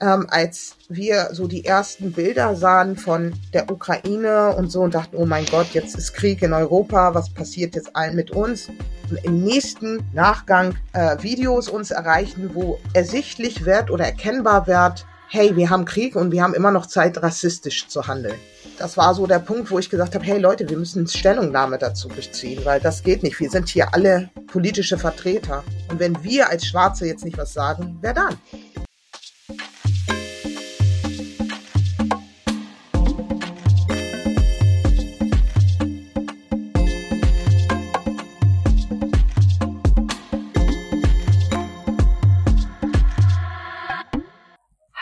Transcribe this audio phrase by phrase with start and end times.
[0.00, 5.16] ähm, als wir so die ersten Bilder sahen von der Ukraine und so und dachten,
[5.16, 8.68] oh mein Gott, jetzt ist Krieg in Europa, was passiert jetzt allen mit uns?
[9.10, 15.56] Und im nächsten Nachgang äh, Videos uns erreichen, wo ersichtlich wird oder erkennbar wird, hey,
[15.56, 18.36] wir haben Krieg und wir haben immer noch Zeit, rassistisch zu handeln.
[18.78, 22.08] Das war so der Punkt, wo ich gesagt habe, hey Leute, wir müssen Stellungnahme dazu
[22.08, 23.40] beziehen, weil das geht nicht.
[23.40, 25.64] Wir sind hier alle politische Vertreter.
[25.88, 28.36] Und wenn wir als Schwarze jetzt nicht was sagen, wer dann?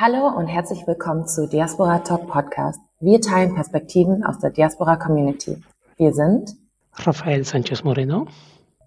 [0.06, 2.78] Hallo und herzlich willkommen zu Diaspora Talk Podcast.
[3.00, 5.62] Wir teilen Perspektiven aus der Diaspora Community.
[5.96, 6.50] Wir sind
[6.92, 8.27] Rafael Sanchez Moreno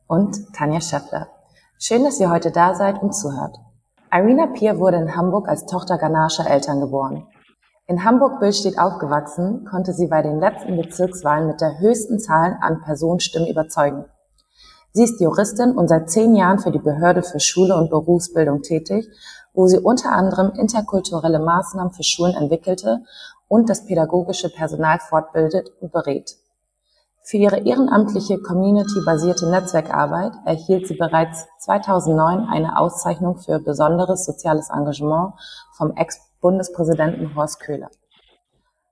[0.06, 1.28] und Tanja Schäffler.
[1.80, 3.58] Schön, dass ihr heute da seid und zuhört.
[4.14, 7.26] Irina Pier wurde in Hamburg als Tochter ghanaischer Eltern geboren.
[7.88, 13.48] In Hamburg-Billstedt aufgewachsen, konnte sie bei den letzten Bezirkswahlen mit der höchsten Zahl an Personenstimmen
[13.48, 14.06] überzeugen.
[14.94, 19.08] Sie ist Juristin und seit zehn Jahren für die Behörde für Schule und Berufsbildung tätig
[19.58, 23.02] wo sie unter anderem interkulturelle Maßnahmen für Schulen entwickelte
[23.48, 26.36] und das pädagogische Personal fortbildet und berät.
[27.24, 35.34] Für ihre ehrenamtliche community-basierte Netzwerkarbeit erhielt sie bereits 2009 eine Auszeichnung für besonderes soziales Engagement
[35.76, 37.90] vom Ex-Bundespräsidenten Horst Köhler.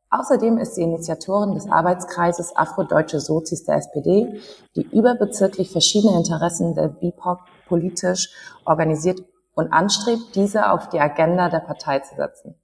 [0.10, 4.42] Außerdem ist sie Initiatorin des Arbeitskreises Afrodeutsche Sozis der SPD,
[4.76, 8.34] die überbezirklich verschiedene Interessen der BIPOC politisch
[8.66, 9.22] organisiert
[9.56, 12.56] und anstrebt, diese auf die Agenda der Partei zu setzen.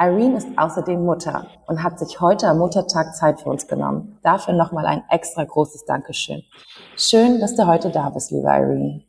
[0.00, 4.18] Irene ist außerdem Mutter und hat sich heute am Muttertag Zeit für uns genommen.
[4.22, 6.44] Dafür nochmal ein extra großes Dankeschön.
[6.96, 9.02] Schön, dass du heute da bist, liebe Irene.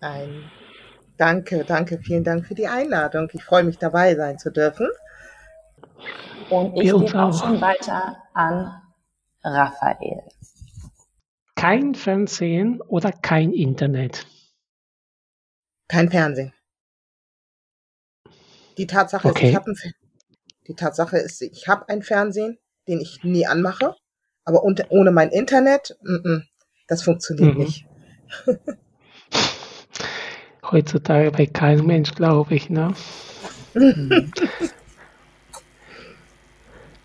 [0.00, 0.50] Ein
[1.18, 3.28] danke, danke, vielen Dank für die Einladung.
[3.34, 4.88] Ich freue mich dabei sein zu dürfen.
[6.48, 8.72] Und ich gebe auch schon weiter an
[9.44, 10.22] Raphael.
[11.54, 14.26] Kein Fernsehen oder kein Internet.
[15.92, 16.54] Kein Fernsehen.
[18.78, 19.44] Die Tatsache okay.
[19.44, 19.76] ist, ich habe ein,
[20.66, 22.56] die Tatsache ist, ich habe ein Fernsehen,
[22.88, 23.94] den ich nie anmache,
[24.46, 26.42] aber unter, ohne mein Internet, m -m,
[26.88, 27.64] das funktioniert mhm.
[27.64, 27.86] nicht.
[30.70, 32.94] Heutzutage bei keinem Mensch, glaube ich, ne?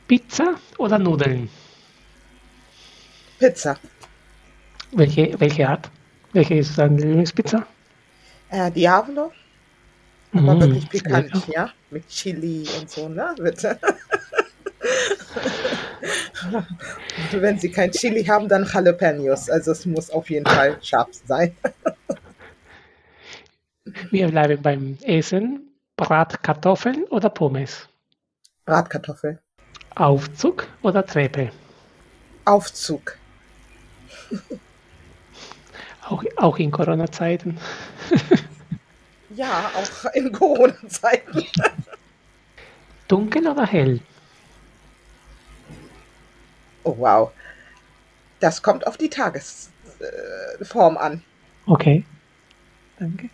[0.07, 1.49] Pizza oder Nudeln?
[3.37, 3.77] Pizza.
[4.93, 5.91] Welche, welche Art?
[6.31, 7.67] Welche ist deine Lieblingspizza?
[8.49, 9.31] Äh, Diablo.
[10.33, 11.69] Aber mm, wirklich pikant, ja?
[11.89, 13.35] Mit Chili und so, ne?
[13.37, 13.77] Bitte.
[17.31, 19.49] Wenn Sie kein Chili haben, dann Jalapenos.
[19.49, 21.55] Also es muss auf jeden Fall scharf sein.
[24.11, 25.63] Wir bleiben beim Essen.
[25.95, 27.87] Bratkartoffeln oder Pommes?
[28.65, 29.39] Bratkartoffel.
[29.95, 31.51] Aufzug oder Treppe?
[32.45, 33.17] Aufzug.
[36.09, 37.57] Auch, auch in Corona-Zeiten.
[39.35, 41.43] ja, auch in Corona-Zeiten.
[43.09, 43.99] Dunkel oder hell?
[46.83, 47.31] Oh, wow.
[48.39, 51.21] Das kommt auf die Tagesform an.
[51.65, 52.05] Okay.
[52.99, 53.29] Danke.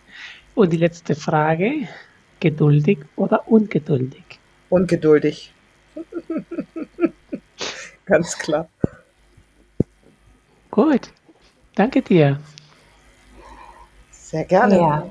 [0.55, 1.87] Und die letzte Frage.
[2.39, 4.23] Geduldig oder ungeduldig?
[4.69, 5.53] Ungeduldig.
[8.05, 8.67] Ganz klar.
[10.71, 11.09] Gut.
[11.75, 12.39] Danke dir.
[14.33, 14.77] Sehr gerne.
[14.79, 15.03] Ja.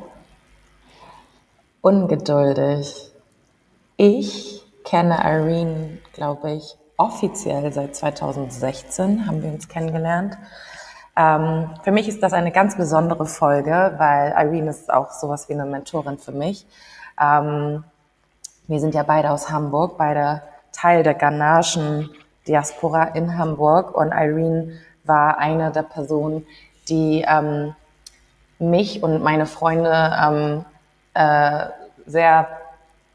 [1.80, 3.12] Ungeduldig.
[3.96, 10.36] Ich kenne Irene, glaube ich, offiziell seit 2016 haben wir uns kennengelernt.
[11.16, 15.52] Ähm, für mich ist das eine ganz besondere Folge, weil Irene ist auch sowas wie
[15.52, 16.66] eine Mentorin für mich.
[17.20, 17.84] Ähm,
[18.66, 22.10] wir sind ja beide aus Hamburg, beide Teil der ghanaischen
[22.48, 26.44] Diaspora in Hamburg und Irene war eine der Personen,
[26.88, 27.76] die ähm,
[28.62, 30.64] mich und meine Freunde ähm,
[31.14, 31.66] äh,
[32.06, 32.48] sehr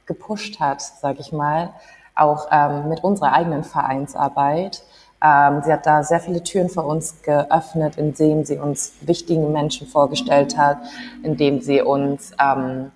[0.05, 1.69] gepusht hat, sage ich mal,
[2.15, 4.83] auch ähm, mit unserer eigenen Vereinsarbeit.
[5.23, 9.87] Ähm, sie hat da sehr viele Türen für uns geöffnet, indem sie uns wichtigen Menschen
[9.87, 10.77] vorgestellt hat,
[11.23, 12.91] indem sie uns ähm,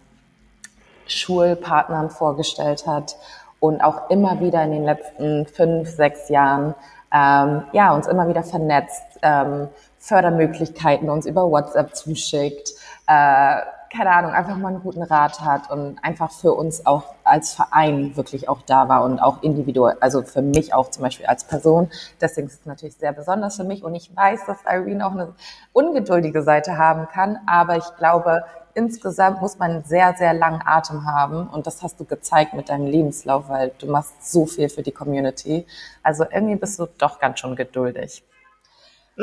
[1.07, 3.15] Schulpartnern vorgestellt hat
[3.59, 6.75] und auch immer wieder in den letzten fünf, sechs Jahren
[7.13, 9.68] ähm, ja, uns immer wieder vernetzt, ähm,
[10.01, 12.71] Fördermöglichkeiten uns über WhatsApp zuschickt,
[13.07, 13.62] äh,
[13.94, 18.15] keine Ahnung, einfach mal einen guten Rat hat und einfach für uns auch als Verein
[18.15, 21.89] wirklich auch da war und auch individuell, also für mich auch zum Beispiel als Person.
[22.19, 25.33] Deswegen ist es natürlich sehr besonders für mich und ich weiß, dass Irene auch eine
[25.74, 31.06] ungeduldige Seite haben kann, aber ich glaube, insgesamt muss man einen sehr, sehr langen Atem
[31.06, 31.47] haben.
[31.47, 34.94] Und das hast du gezeigt mit deinem Lebenslauf, weil du machst so viel für die
[34.94, 35.65] Community.
[36.04, 38.24] Also irgendwie bist du doch ganz schön geduldig.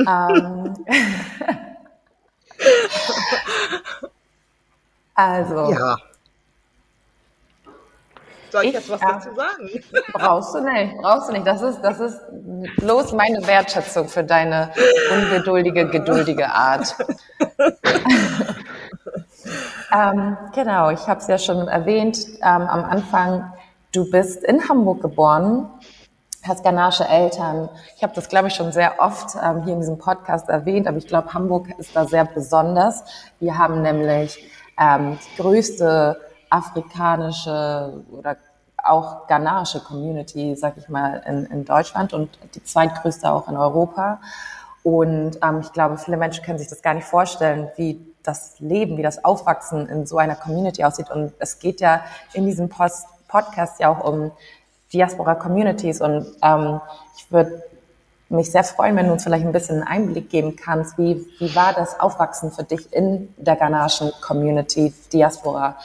[0.07, 0.77] Ähm,
[5.15, 5.73] also.
[5.73, 5.97] Ja.
[8.51, 9.71] Soll ich, ich jetzt was ja, dazu sagen?
[10.13, 11.47] Brauchst du nicht, brauchst du nicht.
[11.47, 12.19] Das ist, das ist
[12.79, 14.73] bloß meine Wertschätzung für deine
[15.13, 16.95] ungeduldige, geduldige Art.
[19.93, 23.53] ähm, genau, ich habe es ja schon erwähnt ähm, am Anfang.
[23.93, 25.69] Du bist in Hamburg geboren,
[26.49, 27.69] hast ghanaische Eltern.
[27.97, 30.97] Ich habe das, glaube ich, schon sehr oft ähm, hier in diesem Podcast erwähnt, aber
[30.97, 33.05] ich glaube, Hamburg ist da sehr besonders.
[33.39, 38.37] Wir haben nämlich ähm, die größte afrikanische oder
[38.83, 44.21] auch ghanaische Community, sag ich mal, in, in Deutschland und die zweitgrößte auch in Europa.
[44.83, 48.97] Und ähm, ich glaube, viele Menschen können sich das gar nicht vorstellen, wie das Leben,
[48.97, 51.11] wie das Aufwachsen in so einer Community aussieht.
[51.11, 52.03] Und es geht ja
[52.33, 54.33] in diesem Post Podcast ja auch um
[54.93, 56.01] Diaspora Communities.
[56.01, 56.81] Und ähm,
[57.17, 57.63] ich würde
[58.29, 60.99] mich sehr freuen, wenn du uns vielleicht ein bisschen einen Einblick geben kannst.
[60.99, 65.77] Wie, wie war das Aufwachsen für dich in der ghanaischen Community Diaspora?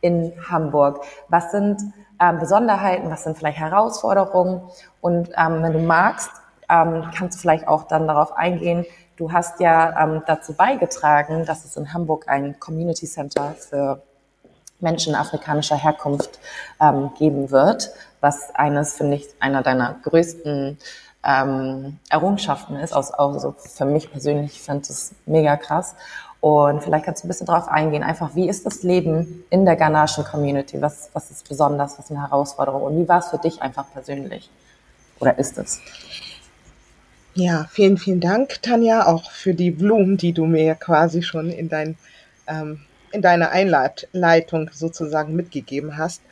[0.00, 1.04] in Hamburg?
[1.28, 1.80] Was sind
[2.20, 4.62] ähm, Besonderheiten, was sind vielleicht Herausforderungen?
[5.00, 6.30] Und ähm, wenn du magst,
[6.68, 8.86] ähm, kannst du vielleicht auch dann darauf eingehen,
[9.16, 14.02] du hast ja ähm, dazu beigetragen, dass es in Hamburg ein Community Center für
[14.78, 16.38] Menschen afrikanischer Herkunft
[16.80, 17.90] ähm, geben wird,
[18.20, 20.78] was eines, finde ich, einer deiner größten
[21.24, 22.92] ähm, Errungenschaften ist.
[22.92, 25.94] Also für mich persönlich, ich es mega krass.
[26.40, 29.76] Und vielleicht kannst du ein bisschen darauf eingehen, einfach wie ist das Leben in der
[29.76, 30.80] ghanaischen Community?
[30.80, 34.48] Was, was ist besonders, was sind Herausforderungen und wie war es für dich einfach persönlich?
[35.18, 35.80] Oder ist es?
[37.34, 41.68] Ja, vielen, vielen Dank, Tanja, auch für die Blumen, die du mir quasi schon in,
[41.68, 41.98] dein,
[42.46, 42.80] ähm,
[43.12, 46.22] in deine Einleitung sozusagen mitgegeben hast.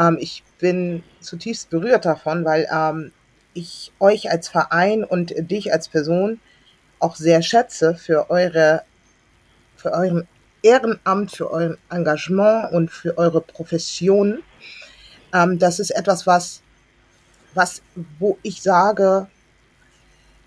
[0.00, 3.12] Ähm, ich bin zutiefst berührt davon, weil ähm,
[3.54, 6.40] ich euch als Verein und dich als Person
[6.98, 8.82] auch sehr schätze für eure
[9.76, 10.28] für euren
[10.62, 14.42] Ehrenamt, für euer Engagement und für eure Profession.
[15.32, 16.60] Ähm, das ist etwas, was,
[17.54, 17.82] was,
[18.18, 19.26] wo ich sage,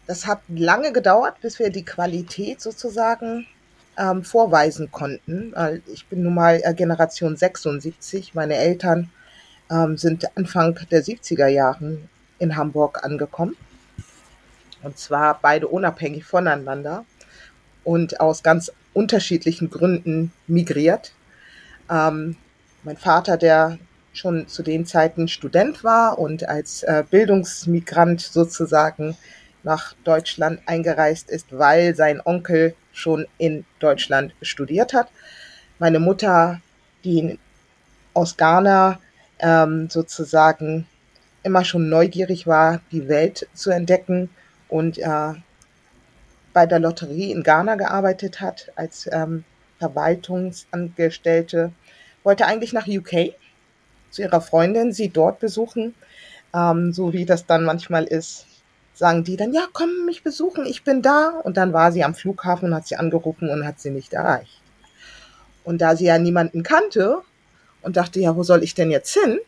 [0.06, 3.48] das hat lange gedauert, bis wir die Qualität sozusagen
[3.98, 5.54] ähm, vorweisen konnten.
[5.88, 8.36] Ich bin nun mal äh, Generation 76.
[8.36, 9.10] Meine Eltern
[9.70, 13.56] ähm, sind Anfang der 70er Jahren in Hamburg angekommen.
[14.82, 17.06] Und zwar beide unabhängig voneinander
[17.84, 21.14] und aus ganz unterschiedlichen Gründen migriert.
[21.90, 22.36] Ähm,
[22.84, 23.80] mein Vater, der
[24.14, 29.18] schon zu den Zeiten Student war und als äh, Bildungsmigrant sozusagen
[29.64, 35.10] nach Deutschland eingereist ist, weil sein Onkel schon in Deutschland studiert hat.
[35.80, 36.62] Meine Mutter,
[37.04, 37.40] die
[38.14, 39.00] aus Ghana
[39.40, 40.88] ähm, sozusagen
[41.44, 44.30] immer schon neugierig war, die Welt zu entdecken
[44.70, 45.34] und äh,
[46.54, 49.44] bei der Lotterie in Ghana gearbeitet hat als ähm,
[49.80, 51.72] Verwaltungsangestellte,
[52.24, 53.34] wollte eigentlich nach UK
[54.12, 55.94] zu ihrer Freundin, sie dort besuchen.
[56.54, 58.46] Ähm, so wie das dann manchmal ist,
[58.94, 61.30] sagen die dann, ja, komm mich besuchen, ich bin da.
[61.44, 64.62] Und dann war sie am Flughafen und hat sie angerufen und hat sie nicht erreicht.
[65.64, 67.22] Und da sie ja niemanden kannte
[67.84, 69.40] und dachte, ja, wo soll ich denn jetzt hin?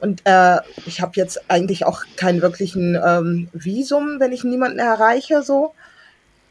[0.00, 5.42] Und äh, ich habe jetzt eigentlich auch keinen wirklichen ähm, Visum, wenn ich niemanden erreiche,
[5.42, 5.74] so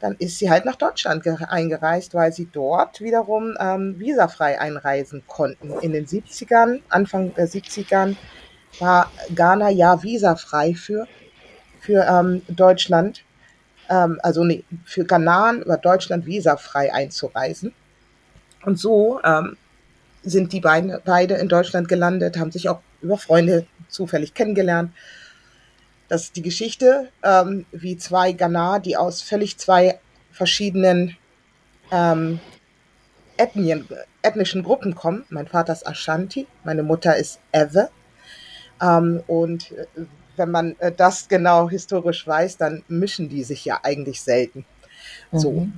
[0.00, 5.72] dann ist sie halt nach Deutschland eingereist, weil sie dort wiederum ähm, visafrei einreisen konnten.
[5.80, 8.16] In den 70ern, Anfang der 70ern,
[8.78, 11.06] war Ghana ja visafrei für,
[11.80, 13.24] für ähm, Deutschland,
[13.90, 17.74] ähm, also nee, für Ghanaren über Deutschland visafrei einzureisen.
[18.64, 19.56] Und so ähm,
[20.22, 24.92] sind die beiden, beide in Deutschland gelandet, haben sich auch über Freunde zufällig kennengelernt
[26.10, 30.00] das ist die Geschichte, ähm, wie zwei Ghana, die aus völlig zwei
[30.32, 31.16] verschiedenen
[31.92, 32.40] ähm,
[33.36, 33.88] Ethnien,
[34.20, 35.24] ethnischen Gruppen kommen.
[35.30, 37.90] Mein Vater ist Ashanti, meine Mutter ist Ewe.
[38.82, 39.86] Ähm, und äh,
[40.34, 44.64] wenn man äh, das genau historisch weiß, dann mischen die sich ja eigentlich selten.
[45.30, 45.38] Mhm.
[45.38, 45.68] So.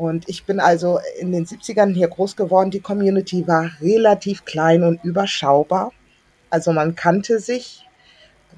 [0.00, 2.70] Und ich bin also in den 70ern hier groß geworden.
[2.70, 5.92] Die Community war relativ klein und überschaubar.
[6.48, 7.84] Also man kannte sich,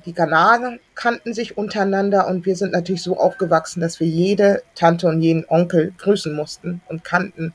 [0.06, 5.08] die Ghanaer kannten sich untereinander und wir sind natürlich so aufgewachsen, dass wir jede Tante
[5.08, 7.52] und jeden Onkel grüßen mussten und kannten.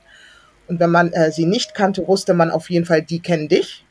[0.67, 3.85] Und wenn man äh, sie nicht kannte, wusste man auf jeden Fall, die kennen dich.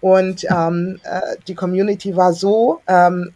[0.00, 3.32] Und ähm, äh, die Community war so ähm,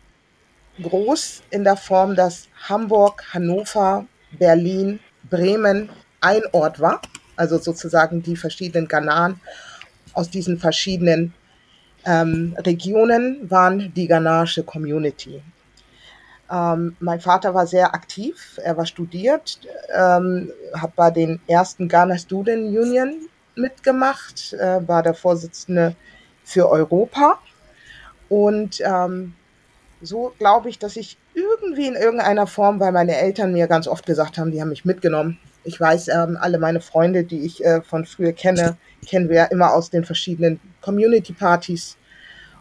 [0.81, 4.07] groß in der Form, dass Hamburg, Hannover,
[4.39, 5.01] Berlin,
[5.31, 5.89] Bremen
[6.21, 7.01] ein Ort war.
[7.37, 9.41] also sozusagen die verschiedenen Ghanaren
[10.13, 11.35] aus diesen verschiedenen
[12.05, 15.43] ähm, Regionen waren die ghanaische Community.
[16.51, 19.61] Ähm, mein Vater war sehr aktiv, er war studiert,
[19.95, 25.97] ähm, hat bei den ersten Ghana Student Union mitgemacht, äh, war der Vorsitzende
[26.45, 27.39] für Europa.
[28.29, 29.35] Und ähm,
[30.05, 34.07] so glaube ich, dass ich irgendwie in irgendeiner Form, weil meine Eltern mir ganz oft
[34.07, 35.39] gesagt haben, die haben mich mitgenommen.
[35.65, 39.45] Ich weiß, ähm, alle meine Freunde, die ich äh, von früher kenne, kennen wir ja
[39.45, 41.97] immer aus den verschiedenen Community-Partys.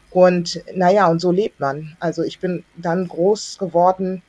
[0.10, 1.98] Und naja, und so lebt man.
[2.00, 4.22] Also ich bin dann groß geworden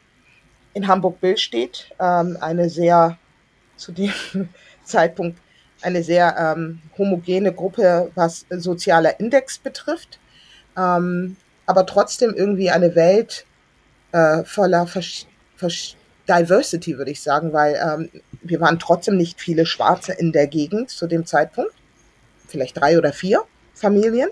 [0.73, 3.19] in Hamburg-Billstedt, ähm, eine sehr,
[3.77, 4.13] zu dem
[4.85, 5.39] Zeitpunkt,
[5.83, 10.19] eine sehr ähm, homogene Gruppe, was sozialer Index betrifft,
[10.77, 13.47] ähm, aber trotzdem irgendwie eine Welt
[14.13, 15.97] äh, voller Versch Versch
[16.29, 20.91] Diversity, würde ich sagen, weil ähm, wir waren trotzdem nicht viele Schwarze in der Gegend
[20.91, 21.73] zu dem Zeitpunkt,
[22.47, 23.43] vielleicht drei oder vier
[23.75, 24.31] Familien,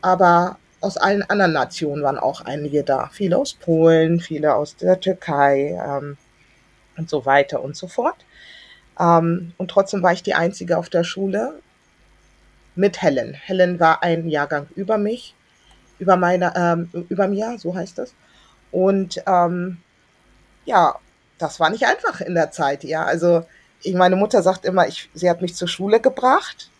[0.00, 4.98] aber aus allen anderen Nationen waren auch einige da, viele aus Polen, viele aus der
[5.00, 6.16] Türkei ähm,
[6.96, 8.16] und so weiter und so fort.
[8.98, 11.60] Ähm, und trotzdem war ich die Einzige auf der Schule
[12.74, 13.34] mit Helen.
[13.34, 15.34] Helen war ein Jahrgang über mich,
[16.02, 18.12] über meine, ähm, über mir, so heißt das.
[18.72, 19.78] Und ähm,
[20.64, 20.96] ja,
[21.38, 23.04] das war nicht einfach in der Zeit, ja.
[23.04, 23.44] Also
[23.82, 26.70] ich, meine Mutter sagt immer, ich, sie hat mich zur Schule gebracht.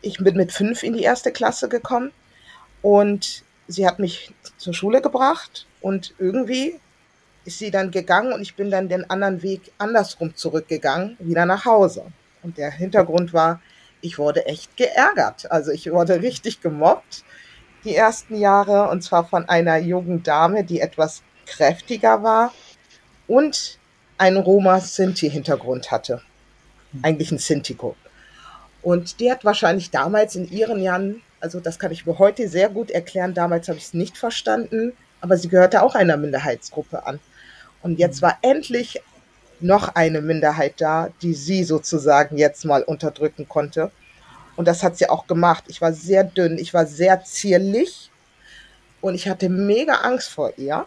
[0.00, 2.12] Ich bin mit fünf in die erste Klasse gekommen
[2.82, 6.78] und sie hat mich zur Schule gebracht und irgendwie
[7.44, 11.64] ist sie dann gegangen und ich bin dann den anderen Weg andersrum zurückgegangen, wieder nach
[11.64, 12.04] Hause.
[12.42, 13.60] Und der Hintergrund war,
[14.00, 15.50] ich wurde echt geärgert.
[15.50, 17.24] Also ich wurde richtig gemobbt
[17.86, 22.52] die ersten Jahre und zwar von einer jungen Dame, die etwas kräftiger war
[23.28, 23.78] und
[24.18, 26.20] einen Roma-Sinti-Hintergrund hatte.
[27.02, 27.96] Eigentlich ein Sintiko.
[28.82, 32.68] Und die hat wahrscheinlich damals in ihren Jahren, also das kann ich mir heute sehr
[32.68, 37.20] gut erklären, damals habe ich es nicht verstanden, aber sie gehörte auch einer Minderheitsgruppe an.
[37.82, 39.00] Und jetzt war endlich
[39.60, 43.90] noch eine Minderheit da, die sie sozusagen jetzt mal unterdrücken konnte.
[44.56, 45.64] Und das hat sie auch gemacht.
[45.68, 48.10] Ich war sehr dünn, ich war sehr zierlich
[49.00, 50.86] und ich hatte mega Angst vor ihr.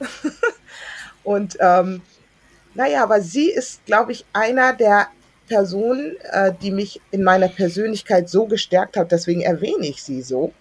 [1.22, 2.02] und ähm,
[2.74, 5.08] naja, aber sie ist, glaube ich, einer der
[5.48, 9.12] Personen, äh, die mich in meiner Persönlichkeit so gestärkt hat.
[9.12, 10.52] Deswegen erwähne ich sie so,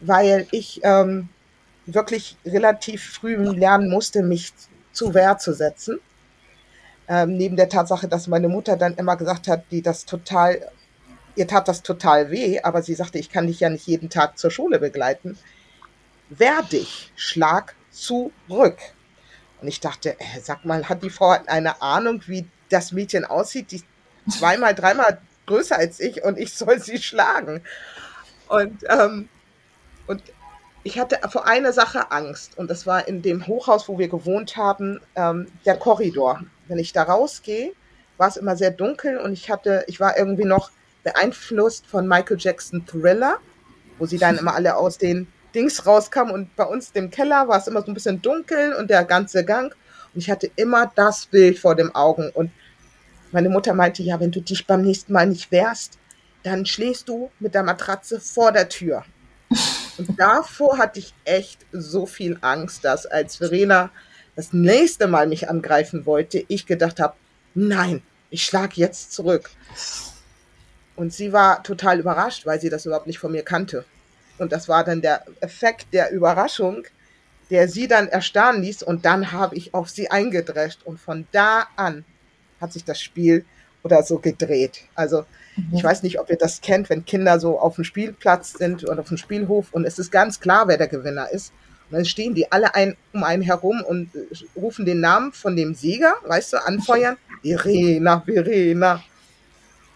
[0.00, 1.28] weil ich ähm,
[1.86, 4.52] wirklich relativ früh lernen musste, mich
[4.92, 6.00] zu Wehr zu setzen.
[7.08, 10.66] Ähm, neben der Tatsache, dass meine Mutter dann immer gesagt hat, die das total,
[11.34, 14.38] ihr tat das total weh, aber sie sagte, ich kann dich ja nicht jeden Tag
[14.38, 15.38] zur Schule begleiten.
[16.28, 18.78] Wehr dich, schlag zurück.
[19.60, 23.70] Und ich dachte, äh, sag mal, hat die Frau eine Ahnung, wie das Mädchen aussieht?
[23.70, 23.82] Die
[24.30, 27.62] zweimal, dreimal größer als ich und ich soll sie schlagen.
[28.48, 29.28] Und, ähm,
[30.06, 30.22] und
[30.84, 34.56] ich hatte vor einer Sache Angst und das war in dem Hochhaus, wo wir gewohnt
[34.56, 36.42] haben, ähm, der Korridor.
[36.66, 37.72] Wenn ich da rausgehe,
[38.16, 40.70] war es immer sehr dunkel und ich hatte, ich war irgendwie noch
[41.02, 43.38] beeinflusst von Michael Jackson Thriller,
[43.98, 47.58] wo sie dann immer alle aus den Dings rauskamen und bei uns im Keller war
[47.58, 49.74] es immer so ein bisschen dunkel und der ganze Gang
[50.14, 52.50] und ich hatte immer das Bild vor den Augen und
[53.32, 55.98] meine Mutter meinte, ja, wenn du dich beim nächsten Mal nicht wehrst,
[56.42, 59.04] dann schläfst du mit der Matratze vor der Tür.
[59.98, 63.90] Und davor hatte ich echt so viel Angst, dass als Verena
[64.36, 67.14] das nächste Mal mich angreifen wollte, ich gedacht habe,
[67.54, 69.50] nein, ich schlage jetzt zurück.
[70.96, 73.84] Und sie war total überrascht, weil sie das überhaupt nicht von mir kannte.
[74.38, 76.84] Und das war dann der Effekt der Überraschung,
[77.50, 78.82] der sie dann erstarren ließ.
[78.82, 80.80] Und dann habe ich auf sie eingedrescht.
[80.84, 82.04] Und von da an
[82.60, 83.44] hat sich das Spiel
[83.82, 84.82] oder so gedreht.
[84.94, 85.24] Also
[85.56, 85.68] Mhm.
[85.72, 89.00] Ich weiß nicht, ob ihr das kennt, wenn Kinder so auf dem Spielplatz sind oder
[89.00, 91.52] auf dem Spielhof und es ist ganz klar, wer der Gewinner ist.
[91.90, 95.56] Und dann stehen die alle ein, um einen herum und äh, rufen den Namen von
[95.56, 97.16] dem Sieger, weißt du, anfeuern.
[97.42, 99.02] Verena, Verena.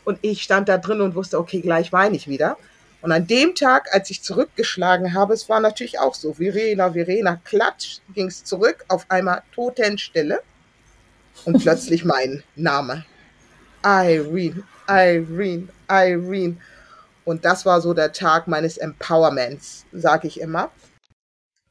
[0.07, 2.57] Und ich stand da drin und wusste, okay, gleich weine ich wieder.
[3.03, 7.41] Und an dem Tag, als ich zurückgeschlagen habe, es war natürlich auch so, Verena, Verena,
[7.45, 10.41] klatsch, ging es zurück, auf einmal Totenstelle
[11.45, 13.05] und plötzlich mein Name.
[13.85, 16.57] Irene, Irene, Irene.
[17.25, 20.71] Und das war so der Tag meines Empowerments, sage ich immer.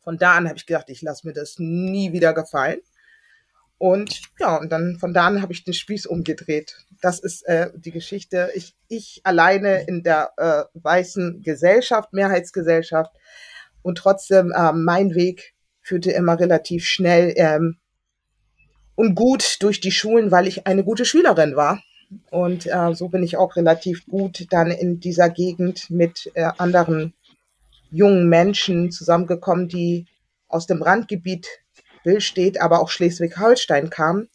[0.04, 2.82] Von da an habe ich gedacht, ich lasse mir das nie wieder gefallen.
[3.78, 6.78] Und ja, und dann von da an habe ich den Spieß umgedreht.
[7.02, 8.50] Das ist äh, die Geschichte.
[8.56, 13.12] Ich, ich alleine in der äh, weißen Gesellschaft, Mehrheitsgesellschaft.
[13.82, 17.78] Und trotzdem, äh, mein Weg führte immer relativ schnell ähm,
[18.96, 21.84] und gut durch die Schulen, weil ich eine gute Schülerin war
[22.32, 27.14] Und äh, so bin ich auch relativ gut dann in dieser Gegend mit äh, anderen
[27.92, 30.08] jungen Menschen zusammengekommen, die
[30.48, 31.48] aus dem Randgebiet
[32.06, 34.30] Billstedt, aber auch Schleswig-Holstein kamen,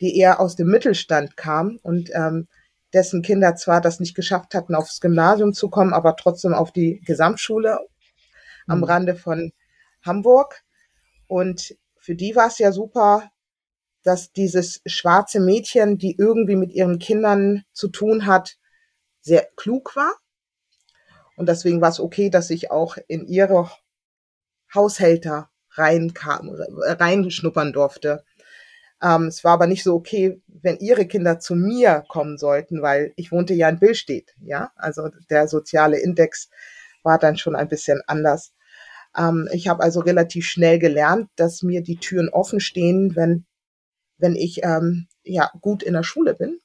[0.00, 2.48] die eher aus dem Mittelstand kamen und ähm,
[2.94, 7.02] dessen Kinder zwar das nicht geschafft hatten, aufs Gymnasium zu kommen, aber trotzdem auf die
[7.04, 7.80] Gesamtschule
[8.66, 8.84] am Mhm.
[8.84, 9.52] Rande von
[10.02, 10.62] Hamburg.
[11.26, 13.30] Und für die war es ja super,
[14.04, 18.56] dass dieses schwarze Mädchen, die irgendwie mit ihren Kindern zu tun hat,
[19.20, 20.14] sehr klug war.
[21.36, 23.70] Und deswegen war es okay, dass ich auch in ihre
[24.74, 28.24] Haushälter reinkam, reinschnuppern durfte.
[29.02, 33.12] Ähm, es war aber nicht so okay, wenn ihre Kinder zu mir kommen sollten, weil
[33.16, 34.72] ich wohnte ja in Billstedt, ja.
[34.76, 36.50] Also der soziale Index
[37.02, 38.52] war dann schon ein bisschen anders.
[39.16, 43.46] Ähm, ich habe also relativ schnell gelernt, dass mir die Türen offen stehen, wenn,
[44.18, 46.58] wenn ich ähm, ja gut in der Schule bin.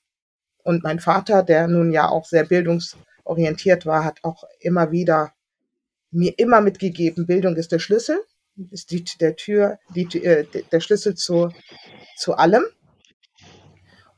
[0.64, 5.34] Und mein Vater, der nun ja auch sehr bildungsorientiert war, hat auch immer wieder
[6.14, 8.22] mir immer mitgegeben, Bildung ist der Schlüssel,
[8.72, 11.50] ist die der Tür, die, äh, der Schlüssel zu,
[12.18, 12.64] zu allem.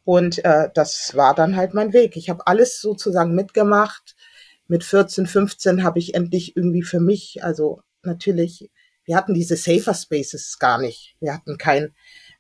[0.04, 2.16] Und äh, das war dann halt mein Weg.
[2.16, 4.16] Ich habe alles sozusagen mitgemacht.
[4.68, 8.72] Mit 14, 15 habe ich endlich irgendwie für mich, also natürlich,
[9.06, 11.16] wir hatten diese Safer Spaces gar nicht.
[11.20, 11.94] Wir hatten kein,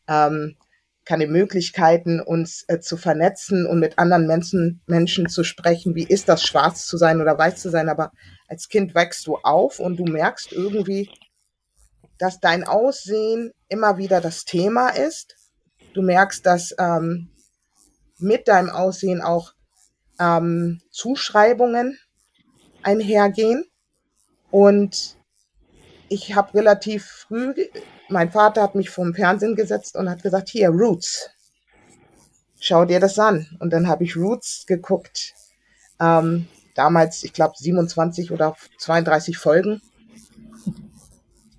[0.08, 0.58] ähm,
[1.06, 5.96] keine Möglichkeiten, uns äh, zu vernetzen und mit anderen Menschen, Menschen zu sprechen.
[5.96, 7.90] Wie ist das, schwarz zu sein oder weiß zu sein?
[7.90, 8.12] Aber
[8.48, 11.10] als Kind wächst du auf und du merkst irgendwie,
[12.18, 15.36] dass dein Aussehen immer wieder das Thema ist.
[15.94, 17.30] Du merkst, dass ähm,
[18.18, 19.54] mit deinem Aussehen auch
[20.20, 22.00] ähm, Zuschreibungen
[22.84, 23.66] einhergehen.
[24.52, 25.18] Und
[26.10, 27.54] ich habe relativ früh,
[28.10, 31.30] mein Vater hat mich vorm Fernsehen gesetzt und hat gesagt, hier, Roots,
[32.60, 33.48] schau dir das an.
[33.60, 35.34] Und dann habe ich Roots geguckt.
[36.00, 39.82] Ähm, damals, ich glaube, 27 oder 32 Folgen.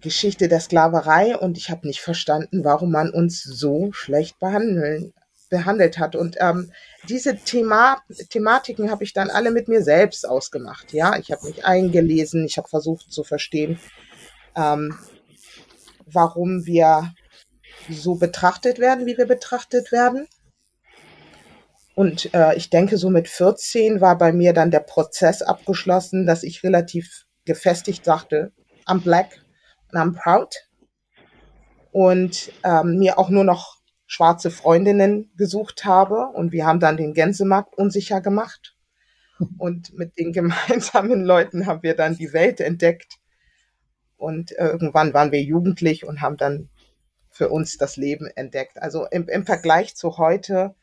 [0.06, 5.12] Geschichte der Sklaverei und ich habe nicht verstanden, warum man uns so schlecht behandeln,
[5.50, 6.14] behandelt hat.
[6.14, 6.70] Und ähm,
[7.09, 8.00] diese Thema
[8.31, 10.92] Thematiken habe ich dann alle mit mir selbst ausgemacht.
[10.92, 13.81] Ja, ich habe mich eingelesen, ich habe versucht zu verstehen,
[14.54, 14.96] ähm,
[16.07, 17.12] warum wir
[17.90, 20.28] so betrachtet werden, wie wir betrachtet werden.
[21.96, 26.44] Und äh, ich denke, so mit 14 war bei mir dann der Prozess abgeschlossen, dass
[26.44, 28.52] ich relativ gefestigt sagte,
[28.87, 29.40] I'm black
[29.92, 30.55] and I'm proud.
[31.92, 36.29] Und ähm, mir auch nur noch schwarze Freundinnen gesucht habe.
[36.35, 38.77] Und wir haben dann den Gänsemarkt unsicher gemacht.
[39.59, 43.18] Und mit den gemeinsamen Leuten haben wir dann die Welt entdeckt.
[44.16, 46.70] Und äh, irgendwann waren wir jugendlich und haben dann
[47.31, 48.81] für uns das Leben entdeckt.
[48.81, 50.75] Also im, im Vergleich zu heute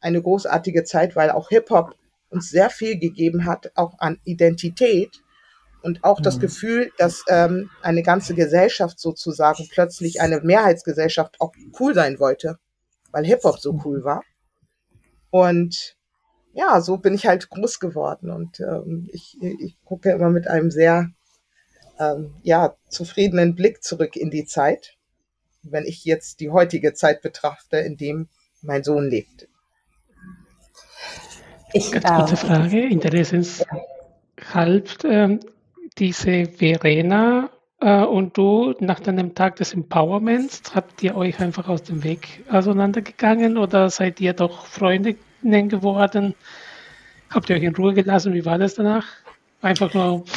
[0.00, 1.94] eine großartige Zeit, weil auch Hip-Hop
[2.30, 5.22] uns sehr viel gegeben hat, auch an Identität
[5.82, 6.40] und auch das Mhm.
[6.40, 12.58] Gefühl, dass ähm, eine ganze Gesellschaft sozusagen plötzlich eine Mehrheitsgesellschaft auch cool sein wollte,
[13.12, 14.22] weil Hip-Hop so cool war.
[15.30, 15.96] Und
[16.52, 20.70] ja, so bin ich halt groß geworden und ähm, ich, ich gucke immer mit einem
[20.70, 21.10] sehr
[22.00, 24.96] ähm, ja, zufriedenen Blick zurück in die Zeit,
[25.62, 28.28] wenn ich jetzt die heutige Zeit betrachte, in dem
[28.62, 29.48] mein Sohn lebt.
[31.72, 33.68] Ich, Ganz kurze äh, Frage, interessenshalb.
[35.04, 35.40] Ähm,
[35.98, 37.50] diese Verena
[37.80, 42.44] äh, und du nach deinem Tag des Empowerments, habt ihr euch einfach aus dem Weg
[42.50, 46.34] auseinandergegangen oder seid ihr doch Freundinnen geworden?
[47.30, 48.34] Habt ihr euch in Ruhe gelassen?
[48.34, 49.06] Wie war das danach?
[49.62, 50.24] Einfach nur.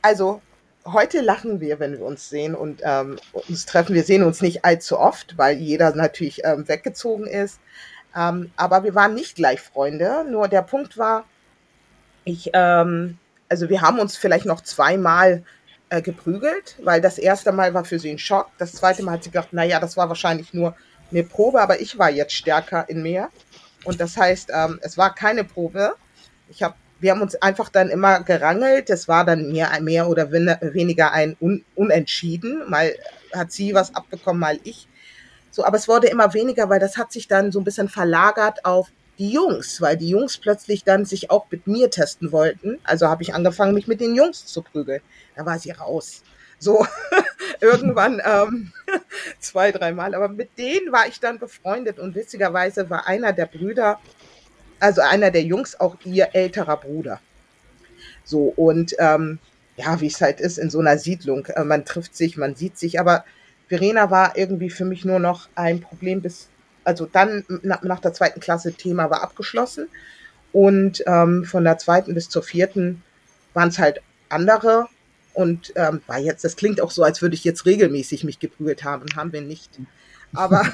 [0.00, 0.40] Also
[0.86, 3.94] heute lachen wir, wenn wir uns sehen und ähm, uns treffen.
[3.94, 7.60] Wir sehen uns nicht allzu oft, weil jeder natürlich ähm, weggezogen ist.
[8.16, 10.24] Ähm, aber wir waren nicht gleich Freunde.
[10.30, 11.24] Nur der Punkt war,
[12.24, 15.42] ich, ähm, also wir haben uns vielleicht noch zweimal
[15.90, 18.50] äh, geprügelt, weil das erste Mal war für sie ein Schock.
[18.58, 20.74] Das zweite Mal hat sie gedacht, naja, das war wahrscheinlich nur
[21.10, 23.30] eine Probe, aber ich war jetzt stärker in mir.
[23.84, 25.94] Und das heißt, ähm, es war keine Probe.
[26.50, 28.90] Ich hab, wir haben uns einfach dann immer gerangelt.
[28.90, 32.68] Es war dann mehr, mehr oder wen- weniger ein Un Unentschieden.
[32.68, 32.94] Mal
[33.32, 34.88] hat sie was abbekommen, mal ich.
[35.50, 38.64] So, aber es wurde immer weniger, weil das hat sich dann so ein bisschen verlagert
[38.64, 42.78] auf die Jungs, weil die Jungs plötzlich dann sich auch mit mir testen wollten.
[42.84, 45.00] Also habe ich angefangen, mich mit den Jungs zu prügeln.
[45.36, 46.22] Da war sie raus.
[46.58, 46.86] So,
[47.60, 48.72] irgendwann ähm,
[49.40, 50.14] zwei, dreimal.
[50.14, 54.00] Aber mit denen war ich dann befreundet und witzigerweise war einer der Brüder,
[54.80, 57.20] also einer der Jungs, auch ihr älterer Bruder.
[58.24, 59.38] So, und ähm,
[59.76, 61.46] ja, wie es halt ist in so einer Siedlung.
[61.46, 63.24] Äh, man trifft sich, man sieht sich, aber
[63.68, 66.48] Verena war irgendwie für mich nur noch ein Problem bis
[66.88, 69.88] also dann nach, der zweiten Klasse Thema war abgeschlossen.
[70.52, 73.02] Und ähm, von der zweiten bis zur vierten
[73.52, 74.88] waren es halt andere.
[75.34, 78.84] Und ähm, war jetzt, das klingt auch so, als würde ich jetzt regelmäßig mich geprügelt
[78.84, 79.04] haben.
[79.14, 79.70] Haben wir nicht.
[80.32, 80.66] Aber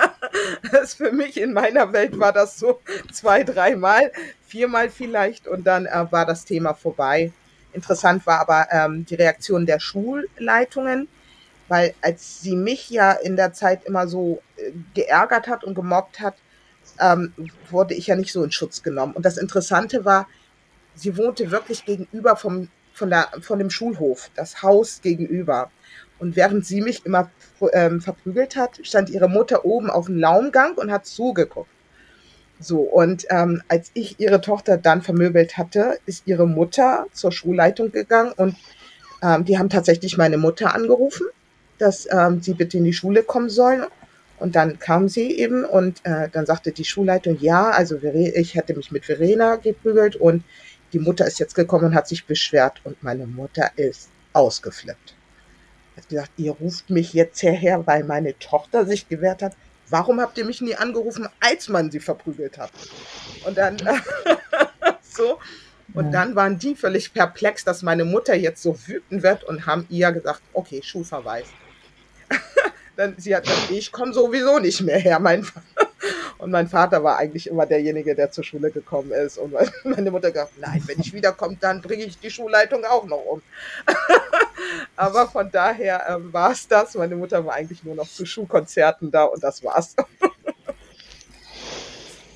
[0.72, 4.12] das für mich in meiner Welt war das so zwei, dreimal,
[4.46, 7.32] viermal vielleicht und dann äh, war das Thema vorbei.
[7.72, 11.08] Interessant war aber ähm, die Reaktion der Schulleitungen,
[11.72, 16.20] weil als sie mich ja in der Zeit immer so äh, geärgert hat und gemobbt
[16.20, 16.34] hat,
[17.00, 17.32] ähm,
[17.70, 19.14] wurde ich ja nicht so in Schutz genommen.
[19.14, 20.28] Und das Interessante war,
[20.94, 25.70] sie wohnte wirklich gegenüber vom, von, der, von dem Schulhof, das Haus gegenüber.
[26.18, 27.30] Und während sie mich immer
[27.72, 31.70] ähm, verprügelt hat, stand ihre Mutter oben auf dem Laumgang und hat zugeguckt.
[32.60, 37.92] So, und ähm, als ich ihre Tochter dann vermöbelt hatte, ist ihre Mutter zur Schulleitung
[37.92, 38.56] gegangen und
[39.22, 41.26] ähm, die haben tatsächlich meine Mutter angerufen,
[41.78, 43.84] dass ähm, sie bitte in die Schule kommen sollen.
[44.38, 48.74] Und dann kam sie eben und äh, dann sagte die Schulleitung, ja, also ich hätte
[48.74, 50.42] mich mit Verena geprügelt und
[50.92, 55.14] die Mutter ist jetzt gekommen und hat sich beschwert und meine Mutter ist ausgeflippt
[55.96, 59.54] hat gesagt, ihr ruft mich jetzt hierher, weil meine Tochter sich gewehrt hat.
[59.88, 62.70] Warum habt ihr mich nie angerufen, als man sie verprügelt hat?
[63.44, 63.76] Und dann
[65.02, 65.38] so.
[65.94, 66.10] Und ja.
[66.10, 70.10] dann waren die völlig perplex, dass meine Mutter jetzt so wütend wird und haben ihr
[70.12, 71.48] gesagt, okay, Schulverweis.
[72.96, 75.46] dann sie hat gesagt, ich komme sowieso nicht mehr her, mein.
[76.38, 79.38] Und mein Vater war eigentlich immer derjenige, der zur Schule gekommen ist.
[79.38, 83.24] Und meine Mutter gesagt, nein, wenn ich wiederkomme, dann bringe ich die Schulleitung auch noch
[83.24, 83.42] um.
[84.96, 86.94] Aber von daher ähm, war es das.
[86.96, 89.94] Meine Mutter war eigentlich nur noch zu Schulkonzerten da und das war's.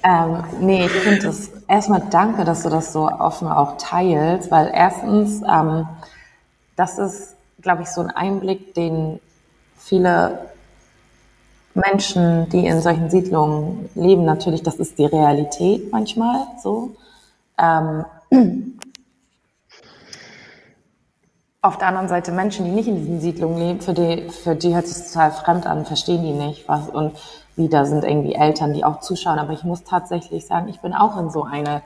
[0.06, 4.70] Ähm, nee, ich finde es erstmal danke, dass du das so offen auch teilst, weil
[4.72, 5.88] erstens, ähm,
[6.76, 9.18] das ist, glaube ich, so ein Einblick, den
[9.86, 10.38] viele
[11.74, 16.96] Menschen, die in solchen Siedlungen leben, natürlich, das ist die Realität manchmal so.
[17.58, 18.04] Ähm,
[21.60, 24.74] auf der anderen Seite Menschen, die nicht in diesen Siedlungen leben, für die, für die
[24.74, 27.16] hört sich total fremd an, verstehen die nicht was und
[27.56, 29.38] wieder sind irgendwie Eltern, die auch zuschauen.
[29.38, 31.82] Aber ich muss tatsächlich sagen, ich bin auch in so eine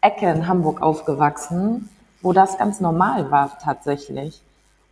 [0.00, 1.88] Ecke in Hamburg aufgewachsen,
[2.22, 4.40] wo das ganz normal war tatsächlich.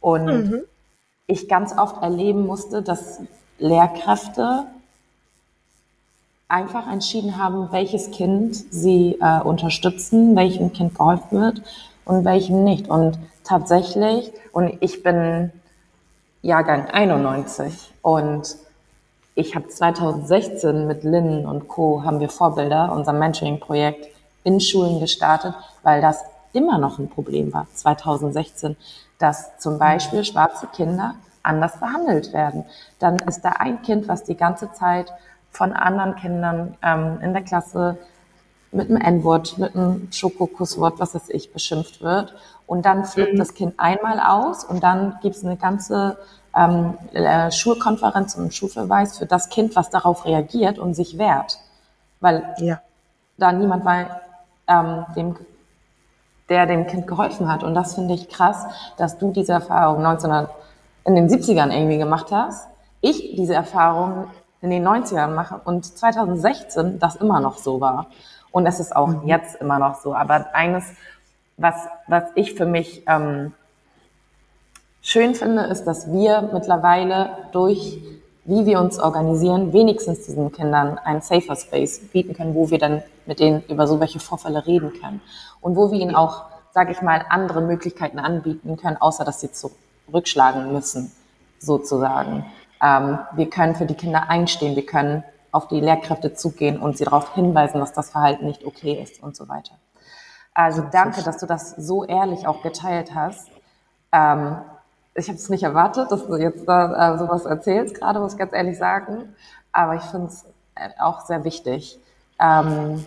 [0.01, 0.63] Und mhm.
[1.33, 3.21] Ich ganz oft erleben musste, dass
[3.59, 4.67] Lehrkräfte
[6.49, 11.63] einfach entschieden haben, welches Kind sie äh, unterstützen, welchem Kind geholfen wird
[12.05, 12.89] und welchem nicht.
[12.89, 15.51] Und tatsächlich, und ich bin
[16.43, 18.57] Jahrgang 91 und
[19.35, 22.05] ich habe 2016 mit Lynn und Co.
[22.05, 24.09] haben wir Vorbilder, unser Mentoring-Projekt
[24.45, 28.77] in Schulen gestartet, weil das immer noch ein Problem war, 2016,
[29.23, 32.65] dass zum Beispiel schwarze Kinder anders behandelt werden.
[32.99, 35.13] Dann ist da ein Kind, was die ganze Zeit
[35.51, 37.99] von anderen Kindern ähm, in der Klasse
[38.73, 42.35] mit einem N-Wort, mit einem Schokokusswort, was weiß ich, beschimpft wird.
[42.67, 43.39] Und dann flippt mhm.
[43.39, 46.17] das Kind einmal aus und dann gibt es eine ganze
[46.57, 51.59] ähm, äh, Schulkonferenz und Schulverweis für das Kind, was darauf reagiert und sich wehrt.
[52.21, 52.81] Weil ja.
[53.37, 54.23] da niemand war,
[54.69, 55.37] ähm, dem,
[56.53, 57.65] der dem Kind geholfen hat.
[57.65, 58.67] Und das finde ich krass,
[58.99, 60.51] dass du diese Erfahrung 1900
[61.05, 62.69] in den 70ern irgendwie gemacht hast,
[63.01, 64.27] ich diese Erfahrung
[64.61, 68.07] in den 90ern mache und 2016 das immer noch so war.
[68.53, 69.27] Und es ist auch mhm.
[69.27, 70.15] jetzt immer noch so.
[70.15, 70.85] Aber eines,
[71.57, 71.75] was,
[72.07, 73.55] was ich für mich ähm,
[75.01, 77.99] schön finde, ist, dass wir mittlerweile durch,
[78.45, 83.03] wie wir uns organisieren, wenigstens diesen Kindern einen safer Space bieten können, wo wir dann
[83.27, 85.21] mit denen über so welche Vorfälle reden können.
[85.61, 89.53] Und wo wir ihnen auch, sage ich mal, andere Möglichkeiten anbieten können, außer dass sie
[89.53, 89.71] zu
[90.13, 91.13] rückschlagen müssen,
[91.59, 92.47] sozusagen.
[92.83, 97.05] Ähm, wir können für die Kinder einstehen, wir können auf die Lehrkräfte zugehen und sie
[97.05, 99.75] darauf hinweisen, dass das Verhalten nicht okay ist und so weiter.
[100.55, 103.49] Also danke, dass du das so ehrlich auch geteilt hast.
[104.13, 104.59] Ähm,
[105.15, 108.39] ich habe es nicht erwartet, dass du jetzt da äh, sowas erzählst, gerade muss ich
[108.39, 109.35] ganz ehrlich sagen.
[109.73, 111.99] Aber ich finde es äh, auch sehr wichtig.
[112.43, 113.07] Ähm,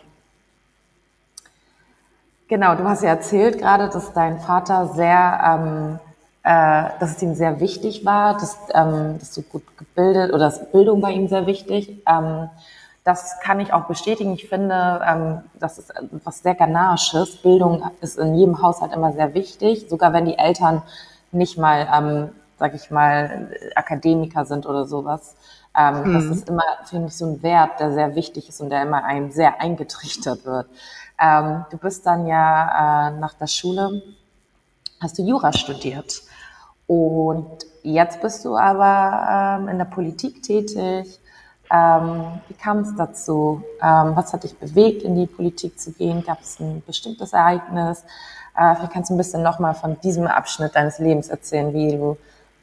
[2.47, 5.99] genau, du hast ja erzählt gerade, dass dein Vater sehr ähm,
[6.45, 10.71] äh, dass es ihm sehr wichtig war, dass, ähm, dass du gut gebildet oder dass
[10.71, 12.03] Bildung bei ihm sehr wichtig.
[12.07, 12.49] Ähm,
[13.03, 14.31] das kann ich auch bestätigen.
[14.33, 15.91] Ich finde, ähm, das ist
[16.23, 17.37] was sehr Ganaches.
[17.37, 20.83] Bildung ist in jedem Haushalt immer sehr wichtig, sogar wenn die Eltern
[21.31, 25.35] nicht mal, ähm, sag ich mal, Akademiker sind oder sowas.
[25.77, 26.13] Ähm, mhm.
[26.13, 29.03] Das ist immer, finde ich, so ein Wert, der sehr wichtig ist und der immer
[29.03, 30.67] einem sehr eingetrichtert wird.
[31.19, 34.01] Ähm, du bist dann ja äh, nach der Schule,
[35.01, 36.21] hast du Jura studiert.
[36.87, 41.19] Und jetzt bist du aber ähm, in der Politik tätig,
[41.71, 43.63] Ähm, wie kam es dazu?
[43.81, 46.23] Ähm, was hat dich bewegt, in die Politik zu gehen?
[46.23, 48.03] Gab es ein bestimmtes Ereignis?
[48.55, 52.17] Äh, vielleicht kannst du ein bisschen nochmal von diesem Abschnitt deines Lebens erzählen, wie du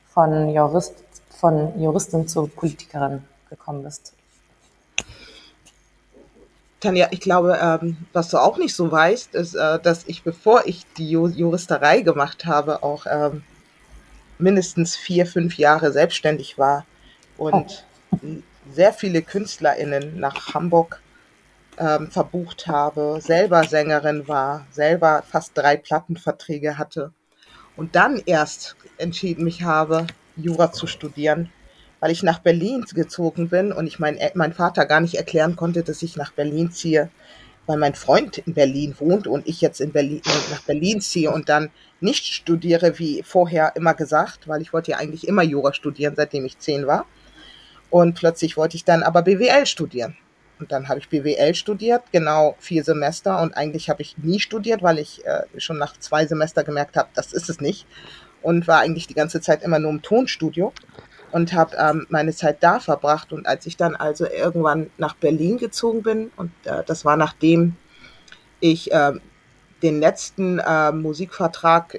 [0.07, 0.94] von, Jurist,
[1.42, 4.14] von Juristin zur Politikerin gekommen bist.
[6.78, 10.62] Tanja, ich glaube, ähm, was du auch nicht so weißt, ist, äh, dass ich, bevor
[10.66, 13.42] ich die Juristerei gemacht habe, auch ähm,
[14.38, 16.87] mindestens vier, fünf Jahre selbstständig war
[17.37, 18.18] und oh.
[18.72, 21.02] sehr viele KünstlerInnen nach Hamburg
[21.76, 27.12] ähm, verbucht habe, selber Sängerin war, selber fast drei Plattenverträge hatte
[27.76, 31.50] und dann erst entschieden mich habe, Jura zu studieren
[32.02, 35.84] weil ich nach Berlin gezogen bin und ich mein, mein Vater gar nicht erklären konnte,
[35.84, 37.10] dass ich nach Berlin ziehe,
[37.66, 41.30] weil mein Freund in Berlin wohnt und ich jetzt in Berlin, äh, nach Berlin ziehe
[41.30, 45.72] und dann nicht studiere, wie vorher immer gesagt, weil ich wollte ja eigentlich immer Jura
[45.72, 47.06] studieren, seitdem ich zehn war.
[47.88, 50.16] Und plötzlich wollte ich dann aber BWL studieren.
[50.58, 53.40] Und dann habe ich BWL studiert, genau vier Semester.
[53.40, 57.10] Und eigentlich habe ich nie studiert, weil ich äh, schon nach zwei Semester gemerkt habe,
[57.14, 57.86] das ist es nicht.
[58.42, 60.72] Und war eigentlich die ganze Zeit immer nur im Tonstudio
[61.31, 63.33] und habe ähm, meine Zeit da verbracht.
[63.33, 67.76] Und als ich dann also irgendwann nach Berlin gezogen bin, und äh, das war nachdem
[68.61, 69.12] ich äh,
[69.83, 71.96] den letzten äh, Musikvertrag,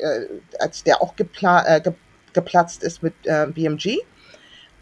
[0.59, 1.93] als der auch gepla äh, ge
[2.31, 3.99] geplatzt ist mit äh, BMG,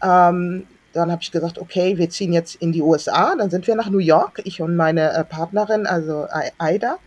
[0.02, 3.34] ähm, dann habe ich gesagt, okay, wir ziehen jetzt in die USA.
[3.36, 6.26] Dann sind wir nach New York, ich und meine äh, Partnerin, also
[6.58, 6.98] Aida,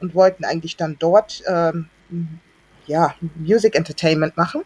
[0.00, 1.88] und wollten eigentlich dann dort ähm,
[2.88, 4.62] ja, Music Entertainment machen.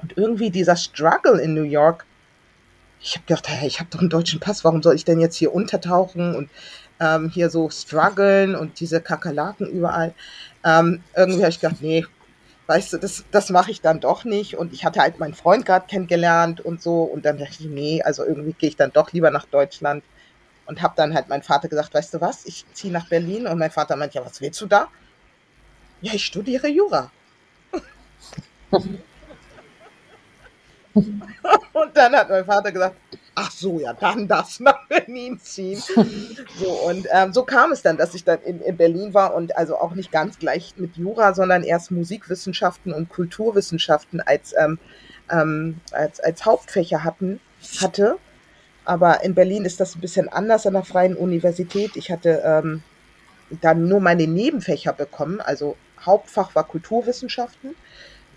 [0.00, 2.04] Und irgendwie dieser Struggle in New York,
[3.00, 5.36] ich habe gedacht, hey, ich habe doch einen deutschen Pass, warum soll ich denn jetzt
[5.36, 6.50] hier untertauchen und
[7.00, 10.14] ähm, hier so strugglen und diese Kakerlaken überall.
[10.64, 12.06] Ähm, irgendwie habe ich gedacht, nee,
[12.66, 14.56] weißt du, das, das mache ich dann doch nicht.
[14.56, 17.02] Und ich hatte halt meinen Freund gerade kennengelernt und so.
[17.02, 20.04] Und dann dachte ich, nee, also irgendwie gehe ich dann doch lieber nach Deutschland.
[20.66, 23.46] Und habe dann halt meinem Vater gesagt, weißt du was, ich ziehe nach Berlin.
[23.46, 24.88] Und mein Vater meint, ja, was willst du da?
[26.04, 27.10] Ja, ich studiere Jura.
[30.92, 32.96] Und dann hat mein Vater gesagt,
[33.34, 35.82] ach so, ja, dann das nach Berlin ziehen.
[36.60, 39.56] So, und ähm, so kam es dann, dass ich dann in, in, Berlin war und
[39.56, 44.78] also auch nicht ganz gleich mit Jura, sondern erst Musikwissenschaften und Kulturwissenschaften als, ähm,
[45.30, 47.40] ähm, als, als Hauptfächer hatten,
[47.80, 48.18] hatte.
[48.84, 51.96] Aber in Berlin ist das ein bisschen anders an der Freien Universität.
[51.96, 52.82] Ich hatte ähm,
[53.60, 57.74] dann nur meine Nebenfächer bekommen, also Hauptfach war Kulturwissenschaften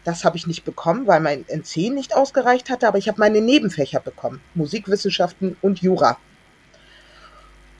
[0.07, 3.41] das habe ich nicht bekommen, weil mein NC nicht ausgereicht hatte, aber ich habe meine
[3.41, 6.17] Nebenfächer bekommen, Musikwissenschaften und Jura.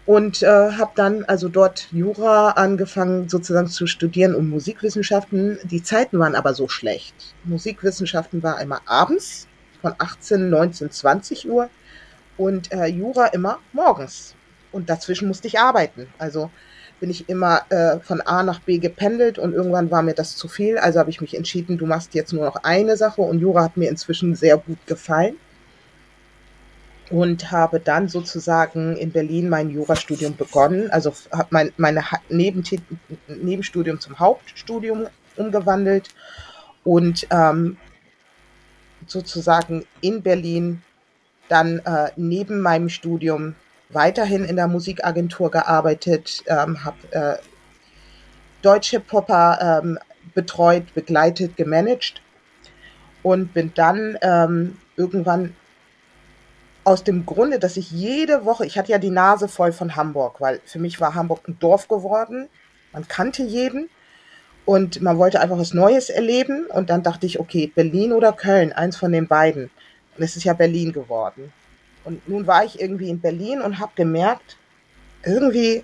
[0.05, 5.57] Und äh, habe dann also dort Jura angefangen sozusagen zu studieren und Musikwissenschaften.
[5.63, 7.15] Die Zeiten waren aber so schlecht.
[7.45, 9.47] Musikwissenschaften war immer abends
[9.81, 11.69] von 18, 19, 20 Uhr
[12.35, 14.35] und äh, Jura immer morgens.
[14.73, 16.07] Und dazwischen musste ich arbeiten.
[16.17, 16.51] Also
[16.99, 20.47] bin ich immer äh, von A nach B gependelt und irgendwann war mir das zu
[20.47, 20.77] viel.
[20.77, 23.77] Also habe ich mich entschieden, du machst jetzt nur noch eine Sache und Jura hat
[23.77, 25.35] mir inzwischen sehr gut gefallen
[27.09, 30.89] und habe dann sozusagen in Berlin mein Jurastudium begonnen.
[30.91, 36.09] Also habe mein meine Nebenstudium zum Hauptstudium umgewandelt
[36.83, 37.77] und ähm,
[39.05, 40.81] sozusagen in Berlin
[41.47, 43.55] dann äh, neben meinem Studium
[43.89, 47.37] weiterhin in der Musikagentur gearbeitet, ähm, habe äh,
[48.61, 49.99] deutsche Popper ähm,
[50.33, 52.21] betreut, begleitet, gemanagt
[53.23, 55.55] und bin dann ähm, irgendwann
[56.83, 60.39] aus dem Grunde, dass ich jede Woche, ich hatte ja die Nase voll von Hamburg,
[60.39, 62.47] weil für mich war Hamburg ein Dorf geworden.
[62.93, 63.89] Man kannte jeden
[64.63, 66.65] und man wollte einfach was Neues erleben.
[66.67, 69.69] Und dann dachte ich, okay, Berlin oder Köln, eins von den beiden.
[70.17, 71.51] Und es ist ja Berlin geworden.
[72.07, 74.55] Und nun war ich irgendwie in Berlin und habe gemerkt,
[75.25, 75.83] irgendwie,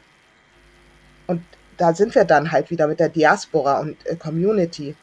[1.27, 1.43] und
[1.75, 4.95] da sind wir dann halt wieder mit der Diaspora und äh, Community.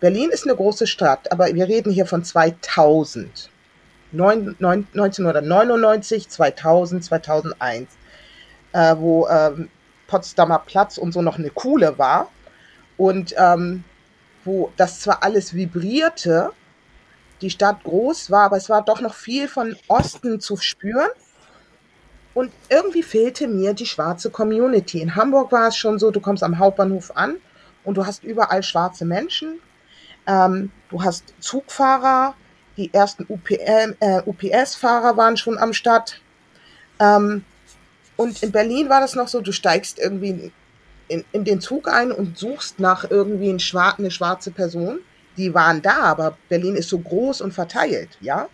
[0.00, 3.50] Berlin ist eine große Stadt, aber wir reden hier von 2000.
[4.10, 7.88] 9, 9, 1999, 2000, 2001,
[8.72, 9.68] äh, wo ähm,
[10.08, 12.32] Potsdamer Platz und so noch eine coole war.
[12.96, 13.84] Und ähm,
[14.44, 16.50] wo das zwar alles vibrierte,
[17.44, 21.10] die Stadt groß war, aber es war doch noch viel von Osten zu spüren.
[22.32, 25.00] Und irgendwie fehlte mir die schwarze Community.
[25.00, 27.36] In Hamburg war es schon so, du kommst am Hauptbahnhof an
[27.84, 29.60] und du hast überall schwarze Menschen.
[30.26, 32.34] Ähm, du hast Zugfahrer,
[32.76, 36.20] die ersten äh, UPS-Fahrer waren schon am Start.
[36.98, 37.44] Ähm,
[38.16, 40.50] und in Berlin war das noch so, du steigst irgendwie
[41.08, 45.00] in, in den Zug ein und suchst nach irgendwie ein schwar eine schwarze Person
[45.36, 48.48] die waren da, aber Berlin ist so groß und verteilt, ja.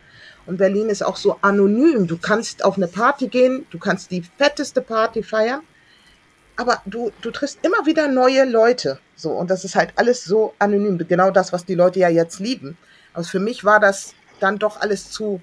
[0.47, 2.07] Und Berlin ist auch so anonym.
[2.07, 5.61] Du kannst auf eine Party gehen, du kannst die fetteste Party feiern,
[6.57, 8.99] aber du, du triffst immer wieder neue Leute.
[9.17, 10.99] So, und das ist halt alles so anonym.
[11.07, 12.77] Genau das, was die Leute ja jetzt lieben.
[13.13, 15.41] Also für mich war das dann doch alles zu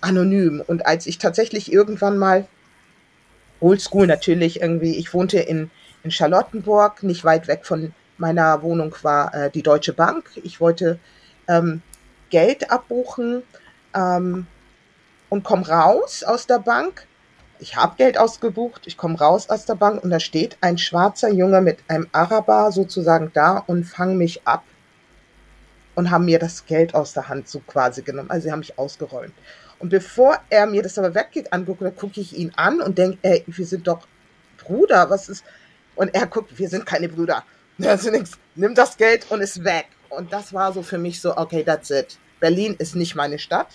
[0.00, 0.62] anonym.
[0.66, 2.46] Und als ich tatsächlich irgendwann mal,
[3.60, 5.70] oldschool natürlich irgendwie, ich wohnte in,
[6.02, 10.30] in Charlottenburg, nicht weit weg von meiner Wohnung war äh, die Deutsche Bank.
[10.42, 10.98] Ich wollte
[11.48, 11.82] ähm,
[12.30, 13.42] Geld abbuchen
[13.94, 14.46] ähm,
[15.28, 17.06] und komme raus aus der Bank.
[17.60, 21.30] Ich habe Geld ausgebucht, ich komme raus aus der Bank und da steht ein schwarzer
[21.30, 24.64] Junge mit einem Araber sozusagen da und fangen mich ab
[25.94, 28.30] und haben mir das Geld aus der Hand so quasi genommen.
[28.30, 29.34] Also sie haben mich ausgeräumt.
[29.78, 33.44] Und bevor er mir das aber weggeht, anguckt, gucke ich ihn an und denke, ey,
[33.46, 34.06] wir sind doch
[34.58, 35.44] Bruder, was ist?
[35.94, 37.44] Und er guckt, wir sind keine Brüder.
[37.82, 39.86] Also nix, nimm das Geld und ist weg.
[40.08, 42.18] Und das war so für mich so, okay, that's it.
[42.40, 43.68] Berlin ist nicht meine Stadt.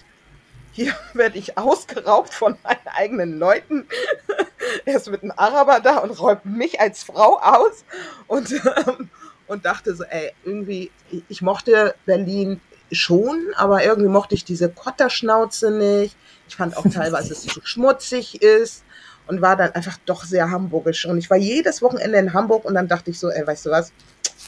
[0.72, 3.88] Hier werde ich ausgeraubt von meinen eigenen Leuten.
[4.86, 7.84] er ist mit einem Araber da und räumt mich als Frau aus.
[8.28, 9.10] Und, ähm,
[9.48, 10.92] und dachte so, ey, irgendwie,
[11.28, 16.16] ich mochte Berlin schon, aber irgendwie mochte ich diese Kotterschnauze nicht.
[16.48, 18.84] Ich fand auch teilweise, dass es zu schmutzig ist
[19.30, 21.06] und war dann einfach doch sehr hamburgisch.
[21.06, 23.70] Und ich war jedes Wochenende in Hamburg und dann dachte ich so, ey, weißt du
[23.70, 23.94] was?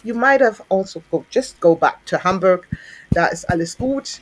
[0.04, 2.68] You might have also go, just go back to Hamburg.
[3.12, 4.22] Da ist alles gut.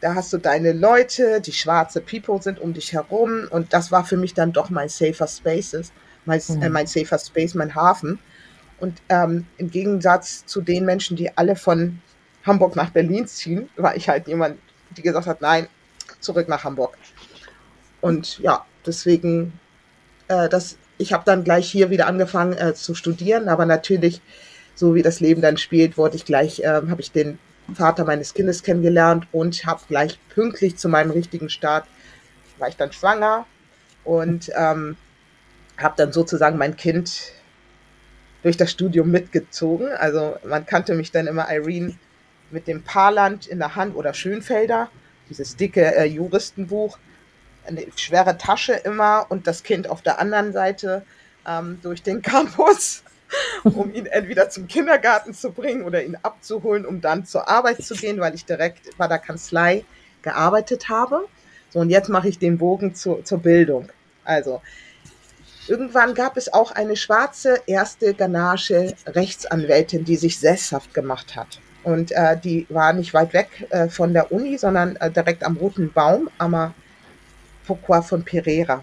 [0.00, 3.48] Da hast du deine Leute, die schwarze People sind um dich herum.
[3.50, 5.92] Und das war für mich dann doch mein safer Spaces,
[6.24, 6.62] mein, mhm.
[6.62, 8.18] äh, mein safer Space, mein Hafen.
[8.80, 12.00] Und ähm, im Gegensatz zu den Menschen, die alle von
[12.46, 14.58] Hamburg nach Berlin ziehen, war ich halt jemand,
[14.96, 15.66] die gesagt hat, nein,
[16.20, 16.96] zurück nach Hamburg.
[18.00, 19.52] Und ja, deswegen,
[20.28, 24.20] äh, das, ich habe dann gleich hier wieder angefangen äh, zu studieren, aber natürlich,
[24.74, 27.38] so wie das Leben dann spielt, wurde ich gleich, äh, habe ich den
[27.74, 31.86] Vater meines Kindes kennengelernt und habe gleich pünktlich zu meinem richtigen Start,
[32.58, 33.46] war ich dann schwanger
[34.04, 34.96] und ähm,
[35.76, 37.32] habe dann sozusagen mein Kind
[38.42, 39.88] durch das Studium mitgezogen.
[39.98, 41.94] Also man kannte mich dann immer Irene
[42.50, 44.90] mit dem Paarland in der Hand oder Schönfelder,
[45.28, 46.98] dieses dicke äh, Juristenbuch,
[47.68, 51.02] eine schwere Tasche immer und das Kind auf der anderen Seite
[51.46, 53.02] ähm, durch den Campus,
[53.64, 57.94] um ihn entweder zum Kindergarten zu bringen oder ihn abzuholen, um dann zur Arbeit zu
[57.94, 59.84] gehen, weil ich direkt bei der Kanzlei
[60.22, 61.26] gearbeitet habe.
[61.70, 63.88] So, und jetzt mache ich den Bogen zu, zur Bildung.
[64.24, 64.60] Also,
[65.68, 71.60] Irgendwann gab es auch eine schwarze erste Ganache Rechtsanwältin, die sich sesshaft gemacht hat.
[71.84, 75.58] Und äh, die war nicht weit weg äh, von der Uni, sondern äh, direkt am
[75.58, 76.72] Roten Baum, am
[77.68, 78.82] Fuqua von Pereira.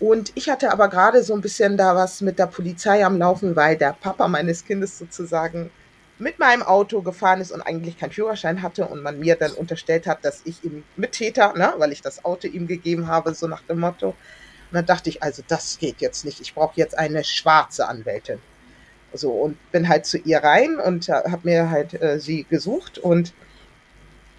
[0.00, 3.54] Und ich hatte aber gerade so ein bisschen da was mit der Polizei am Laufen,
[3.54, 5.70] weil der Papa meines Kindes sozusagen
[6.18, 10.08] mit meinem Auto gefahren ist und eigentlich keinen Führerschein hatte und man mir dann unterstellt
[10.08, 13.62] hat, dass ich ihm Mittäter, ne, weil ich das Auto ihm gegeben habe, so nach
[13.62, 14.08] dem Motto.
[14.08, 14.16] Und
[14.72, 16.40] dann dachte ich, also das geht jetzt nicht.
[16.40, 18.40] Ich brauche jetzt eine schwarze Anwältin.
[19.12, 23.32] So und bin halt zu ihr rein und habe mir halt äh, sie gesucht und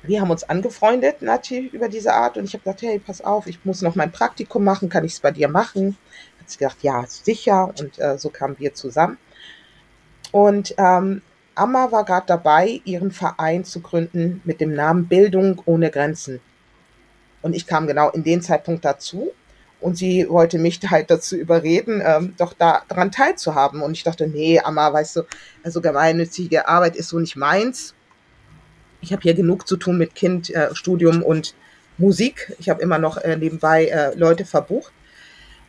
[0.04, 3.48] wir haben uns angefreundet natürlich über diese Art und ich habe gesagt, hey, pass auf,
[3.48, 5.98] ich muss noch mein Praktikum machen, kann ich es bei dir machen?
[6.40, 9.18] Hat sie gesagt, ja, sicher und äh, so kamen wir zusammen.
[10.32, 11.22] Und ähm,
[11.56, 16.42] Amma war gerade dabei, ihren Verein zu gründen mit dem Namen Bildung ohne Grenzen.
[17.42, 19.32] Und ich kam genau in den Zeitpunkt dazu
[19.80, 23.82] und sie wollte mich halt dazu überreden, ähm, doch daran teilzuhaben.
[23.82, 25.22] Und ich dachte, nee, Amma, weißt du,
[25.64, 27.94] also gemeinnützige Arbeit ist so nicht meins.
[29.04, 31.56] Ich habe hier genug zu tun mit Kind, äh, Studium und
[31.98, 32.56] Musik.
[32.58, 34.94] Ich habe immer noch äh, nebenbei äh, Leute verbucht.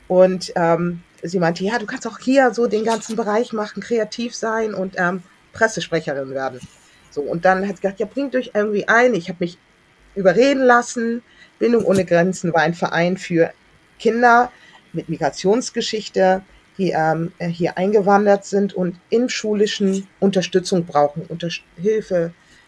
[0.07, 4.37] Und ähm, sie meinte, ja, du kannst auch hier so den ganzen Bereich machen, kreativ
[4.37, 6.61] sein und ähm, Pressesprecherin werden.
[7.11, 9.14] So, und dann hat sie gesagt, ja, bringt euch irgendwie ein.
[9.14, 9.59] Ich habe mich
[10.14, 11.23] überreden lassen.
[11.59, 13.53] Bildung ohne Grenzen war ein Verein für
[13.99, 14.53] Kinder
[14.92, 16.42] mit Migrationsgeschichte,
[16.79, 21.49] die ähm, hier eingewandert sind und in schulischen Unterstützung brauchen, Unter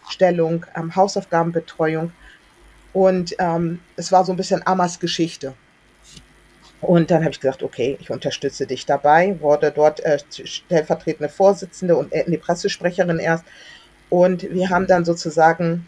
[0.07, 2.11] Hilfestellung, ähm, Hausaufgabenbetreuung.
[2.93, 5.53] Und ähm, es war so ein bisschen Amas Geschichte.
[6.81, 11.95] Und dann habe ich gesagt, okay, ich unterstütze dich dabei, wurde dort äh, stellvertretende Vorsitzende
[11.95, 13.45] und äh, die Pressesprecherin erst.
[14.09, 15.87] Und wir haben dann sozusagen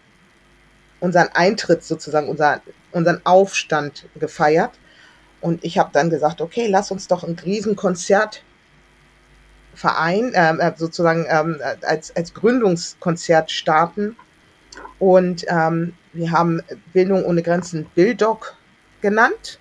[1.00, 4.72] unseren Eintritt, sozusagen unser, unseren Aufstand gefeiert
[5.42, 8.49] und ich habe dann gesagt, okay, lass uns doch ein Riesenkonzertverein,
[9.84, 14.16] ähm, äh, sozusagen ähm, als, als Gründungskonzert starten.
[15.00, 16.62] Und ähm, wir haben
[16.94, 18.56] Bildung ohne Grenzen Bildoc
[19.02, 19.60] genannt.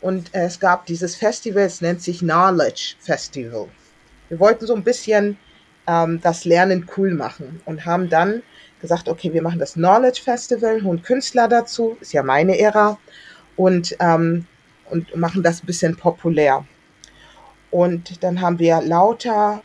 [0.00, 3.68] Und es gab dieses Festival, es nennt sich Knowledge Festival.
[4.28, 5.38] Wir wollten so ein bisschen
[5.86, 8.42] ähm, das Lernen cool machen und haben dann
[8.80, 12.98] gesagt, okay, wir machen das Knowledge Festival, holen Künstler dazu, ist ja meine Ära,
[13.56, 14.46] und, ähm,
[14.90, 16.66] und machen das ein bisschen populär.
[17.74, 19.60] Und dann haben wir lauter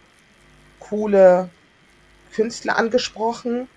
[0.80, 1.52] coole
[2.34, 3.68] Künstler angesprochen,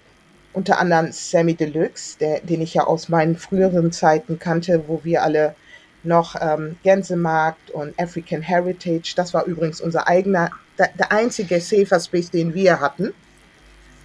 [0.54, 5.22] unter anderem Sammy Deluxe, der, den ich ja aus meinen früheren Zeiten kannte, wo wir
[5.22, 5.54] alle
[6.02, 12.00] noch ähm, Gänsemarkt und African Heritage, das war übrigens unser eigener, der, der einzige Safer
[12.00, 13.12] Space, den wir hatten,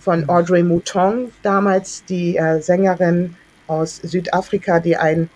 [0.02, 0.28] von.
[0.28, 5.30] Audrey Mouton, damals die äh, Sängerin aus Südafrika, die ein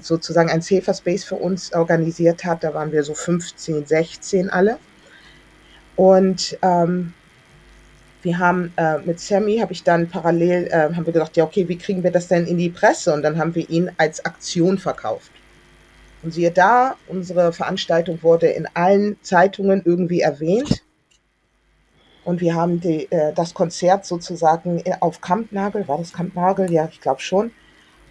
[0.00, 2.64] sozusagen ein Safer Space für uns organisiert hat.
[2.64, 4.78] Da waren wir so 15, 16 alle.
[5.96, 7.14] Und ähm,
[8.22, 11.68] wir haben äh, mit Sammy habe ich dann parallel äh, haben wir gedacht, ja okay,
[11.68, 13.12] wie kriegen wir das denn in die Presse?
[13.12, 15.30] Und dann haben wir ihn als Aktion verkauft.
[16.22, 20.82] Und siehe da, unsere Veranstaltung wurde in allen Zeitungen irgendwie erwähnt.
[22.24, 26.70] Und wir haben die, äh, das Konzert sozusagen auf Kampnagel, war das Kampnagel?
[26.70, 27.52] Ja, ich glaube schon.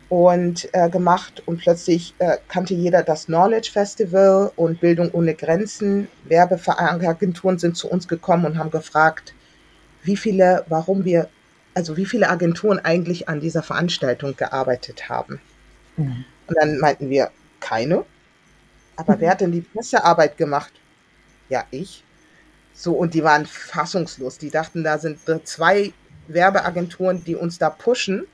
[0.10, 6.08] Und äh, gemacht und plötzlich äh, kannte jeder das Knowledge Festival und Bildung ohne Grenzen.
[6.24, 9.34] Werbeagenturen sind zu uns gekommen und haben gefragt,
[10.04, 11.28] wie viele, warum wir,
[11.74, 15.42] also wie viele Agenturen eigentlich an dieser Veranstaltung gearbeitet haben.
[15.98, 16.24] Mhm.
[16.48, 18.06] Und dann meinten wir, keine.
[18.96, 19.22] Aber mhm.
[19.22, 20.72] wer hat denn die Pressearbeit gemacht?
[21.50, 22.04] Ja, ich.
[22.74, 24.38] So, und die waren fassungslos.
[24.38, 25.92] Die dachten, da sind zwei
[26.28, 28.26] Werbeagenturen, die uns da pushen.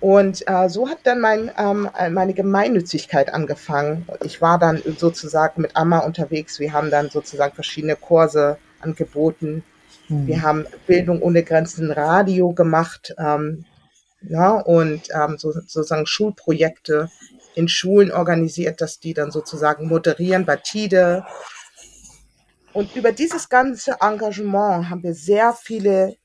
[0.00, 4.06] Und äh, so hat dann mein, ähm, meine Gemeinnützigkeit angefangen.
[4.22, 6.60] Ich war dann sozusagen mit Amma unterwegs.
[6.60, 9.64] Wir haben dann sozusagen verschiedene Kurse angeboten.
[10.08, 10.26] Mhm.
[10.26, 13.64] Wir haben Bildung ohne Grenzen Radio gemacht ähm,
[14.22, 17.10] ja, und ähm, so, sozusagen Schulprojekte
[17.54, 21.24] in Schulen organisiert, dass die dann sozusagen moderieren bei TIDE.
[22.72, 26.16] Und über dieses ganze Engagement haben wir sehr viele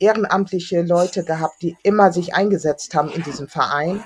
[0.00, 4.04] ehrenamtliche Leute gehabt, die immer sich eingesetzt haben in diesem Verein.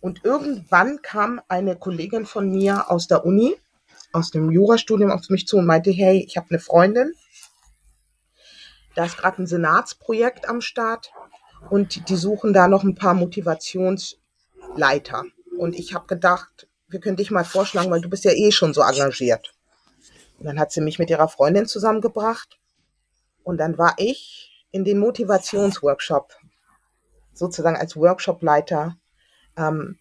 [0.00, 3.54] Und irgendwann kam eine Kollegin von mir aus der Uni,
[4.12, 7.14] aus dem Jurastudium auf mich zu und meinte, hey, ich habe eine Freundin,
[8.94, 11.12] da ist gerade ein Senatsprojekt am Start
[11.70, 15.24] und die suchen da noch ein paar Motivationsleiter.
[15.58, 18.72] Und ich habe gedacht, wir können dich mal vorschlagen, weil du bist ja eh schon
[18.74, 19.52] so engagiert.
[20.38, 22.58] Und dann hat sie mich mit ihrer Freundin zusammengebracht.
[23.44, 24.39] Und dann war ich
[24.72, 26.34] in den Motivationsworkshop,
[27.32, 28.96] sozusagen als Workshopleiter,
[29.56, 29.98] ähm,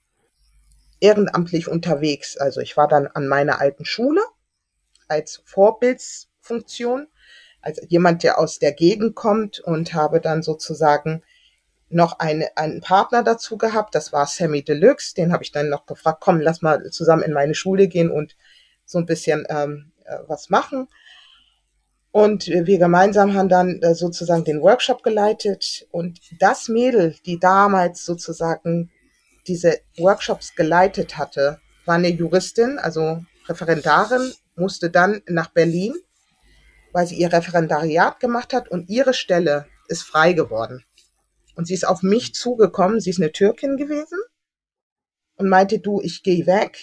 [1.00, 2.38] ehrenamtlich unterwegs.
[2.38, 4.22] Also ich war dann an meiner alten Schule
[5.08, 7.08] als Vorbildsfunktion,
[7.62, 11.24] als jemand, der aus der Gegend kommt und habe dann sozusagen
[11.90, 15.88] noch eine, einen Partner dazu gehabt, das war Sammy Deluxe, den habe ich dann noch
[15.88, 18.36] gefragt, komm, lass mal zusammen in meine Schule gehen und
[18.86, 20.88] so ein bisschen ähm, äh, was machen.
[22.12, 28.03] Und wir gemeinsam haben dann äh, sozusagen den Workshop geleitet und das Mädel, die damals
[28.03, 28.89] sozusagen
[29.47, 35.93] diese Workshops geleitet hatte, war eine Juristin, also Referendarin, musste dann nach Berlin,
[36.93, 40.84] weil sie ihr Referendariat gemacht hat und ihre Stelle ist frei geworden.
[41.55, 44.20] Und sie ist auf mich zugekommen, sie ist eine Türkin gewesen
[45.36, 46.80] und meinte, du, ich gehe weg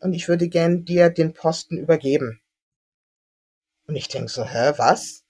[0.00, 2.40] und ich würde gern dir den Posten übergeben.
[3.88, 5.24] Und ich denke so, hä, was?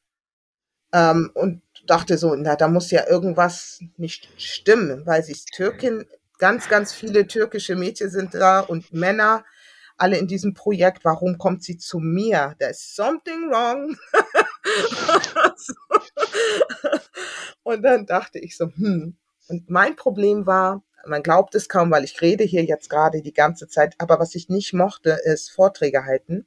[0.93, 6.07] Ähm, und dachte so, na, da muss ja irgendwas nicht stimmen, weil sie ist Türkin,
[6.39, 9.45] ganz, ganz viele türkische Mädchen sind da und Männer,
[9.97, 12.55] alle in diesem Projekt, warum kommt sie zu mir?
[12.59, 13.97] There's something wrong.
[17.65, 19.17] Und dann dachte ich so, hm.
[19.49, 23.33] Und mein Problem war, man glaubt es kaum, weil ich rede hier jetzt gerade die
[23.33, 26.47] ganze Zeit, aber was ich nicht mochte, ist Vorträge halten.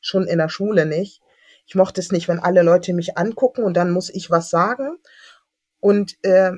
[0.00, 1.22] Schon in der Schule nicht.
[1.66, 4.98] Ich mochte es nicht, wenn alle Leute mich angucken und dann muss ich was sagen.
[5.80, 6.52] Und äh,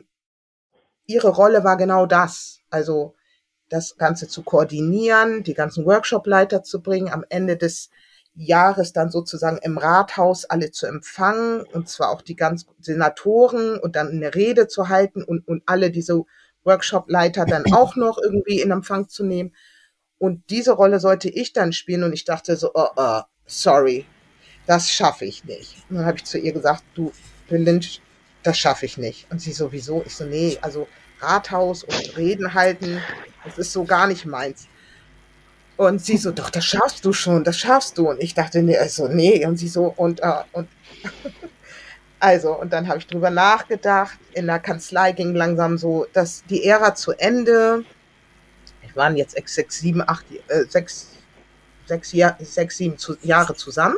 [1.07, 2.61] ihre Rolle war genau das.
[2.71, 3.15] Also
[3.69, 7.91] das Ganze zu koordinieren, die ganzen Workshop-Leiter zu bringen, am Ende des
[8.35, 13.97] Jahres dann sozusagen im Rathaus alle zu empfangen und zwar auch die ganzen Senatoren und
[13.97, 16.23] dann eine Rede zu halten und, und alle diese
[16.65, 19.55] Workshop-Leiter dann auch noch irgendwie in Empfang zu nehmen.
[20.19, 24.05] Und diese Rolle sollte ich dann spielen und ich dachte so, oh, oh sorry,
[24.69, 25.77] das schaffe ich nicht.
[25.89, 27.11] Und dann habe ich zu ihr gesagt, du,
[27.49, 28.03] Lynch,
[28.43, 29.27] das schaffe ich nicht.
[29.31, 30.87] Und sie sowieso, ich so, nee, also
[31.21, 33.01] Rathaus und Reden halten,
[33.47, 34.69] das ist so gar nicht meins.
[35.79, 38.11] Und sie so, doch, das schaffst du schon, das schaffst du.
[38.11, 39.47] Und ich dachte, nee, also, nee.
[39.47, 40.69] Und sie so, und, äh, und,
[42.21, 44.19] also, und dann habe ich drüber nachgedacht.
[44.35, 47.85] In der Kanzlei ging langsam so, dass die Ära zu Ende.
[48.83, 51.09] Wir waren jetzt sechs, sieben, acht, äh, sechs,
[51.87, 53.97] sechs, sechs sieben zu, Jahre zusammen.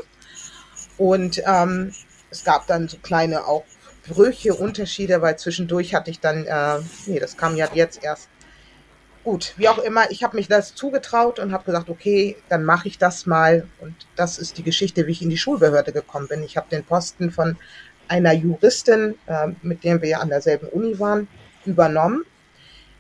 [1.01, 1.95] Und ähm,
[2.31, 3.65] es gab dann so kleine auch
[4.07, 8.29] Brüche, Unterschiede, weil zwischendurch hatte ich dann, äh, nee, das kam ja jetzt erst.
[9.25, 12.87] Gut, wie auch immer, ich habe mich das zugetraut und habe gesagt, okay, dann mache
[12.87, 13.67] ich das mal.
[13.81, 16.43] Und das ist die Geschichte, wie ich in die Schulbehörde gekommen bin.
[16.43, 17.57] Ich habe den Posten von
[18.07, 21.29] einer Juristin, äh, mit der wir ja an derselben Uni waren,
[21.65, 22.25] übernommen.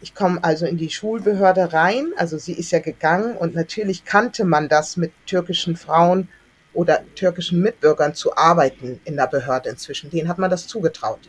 [0.01, 4.47] Ich komme also in die Schulbehörde rein, also sie ist ja gegangen und natürlich kannte
[4.47, 6.29] man das mit türkischen Frauen
[6.73, 10.11] oder türkischen Mitbürgern zu arbeiten in der Behörde inzwischen.
[10.11, 11.21] Denen hat man das zugetraut.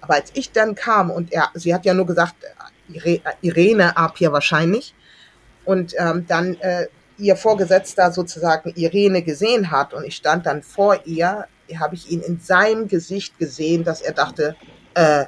[0.00, 2.34] Aber als ich dann kam und er, sie hat ja nur gesagt,
[3.40, 4.94] Irene Apia wahrscheinlich,
[5.64, 11.00] und ähm, dann äh, ihr Vorgesetzter sozusagen Irene gesehen hat und ich stand dann vor
[11.06, 11.46] ihr,
[11.78, 14.56] habe ich ihn in seinem Gesicht gesehen, dass er dachte,
[14.92, 15.24] äh,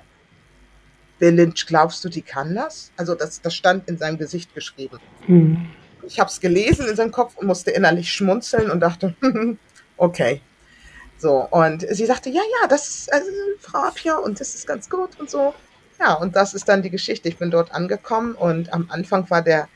[1.19, 2.93] Bill Lynch, glaubst du, die kann das?
[2.99, 4.99] Also das, das stand in seinem Gesicht geschrieben.
[5.27, 5.71] Mhm
[6.07, 9.15] ich habe es gelesen in seinem Kopf und musste innerlich schmunzeln und dachte,
[9.97, 10.41] okay.
[11.19, 13.31] So, und sie sagte, ja, ja, das ist also,
[13.61, 15.55] Frau Apia und das ist ganz gut und so.
[15.99, 17.29] Ja, und das ist dann die Geschichte.
[17.29, 19.69] Ich bin dort angekommen und am Anfang war der,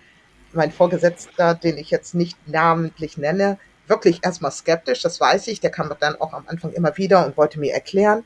[0.53, 5.61] mein Vorgesetzter, den ich jetzt nicht namentlich nenne, wirklich erstmal skeptisch, das weiß ich.
[5.61, 8.25] Der kam dann auch am Anfang immer wieder und wollte mir erklären.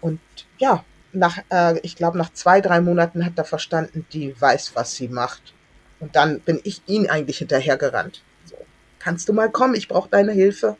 [0.00, 0.20] Und
[0.58, 4.94] ja, nach, äh, ich glaube, nach zwei, drei Monaten hat er verstanden, die weiß, was
[4.94, 5.54] sie macht.
[6.00, 8.22] Und dann bin ich ihn eigentlich hinterhergerannt.
[8.44, 8.56] So,
[8.98, 9.74] kannst du mal kommen?
[9.74, 10.76] Ich brauche deine Hilfe.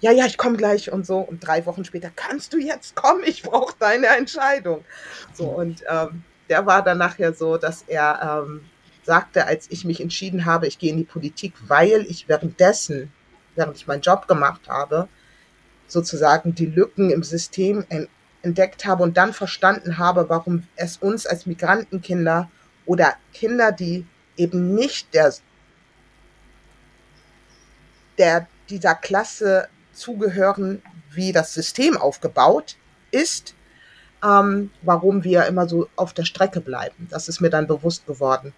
[0.00, 1.18] Ja, ja, ich komme gleich und so.
[1.18, 3.22] Und drei Wochen später, kannst du jetzt kommen?
[3.24, 4.84] Ich brauche deine Entscheidung.
[5.32, 8.64] So, und ähm, der war dann nachher so, dass er ähm,
[9.04, 13.12] sagte, als ich mich entschieden habe, ich gehe in die Politik, weil ich währenddessen,
[13.54, 15.08] während ich meinen Job gemacht habe,
[15.86, 17.84] sozusagen die Lücken im System
[18.42, 22.50] entdeckt habe und dann verstanden habe, warum es uns als Migrantenkinder
[22.86, 24.06] oder Kinder, die
[24.36, 25.34] eben nicht der,
[28.18, 32.76] der dieser Klasse zugehören, wie das System aufgebaut
[33.10, 33.54] ist,
[34.24, 37.08] ähm, warum wir immer so auf der Strecke bleiben.
[37.10, 38.54] Das ist mir dann bewusst geworden.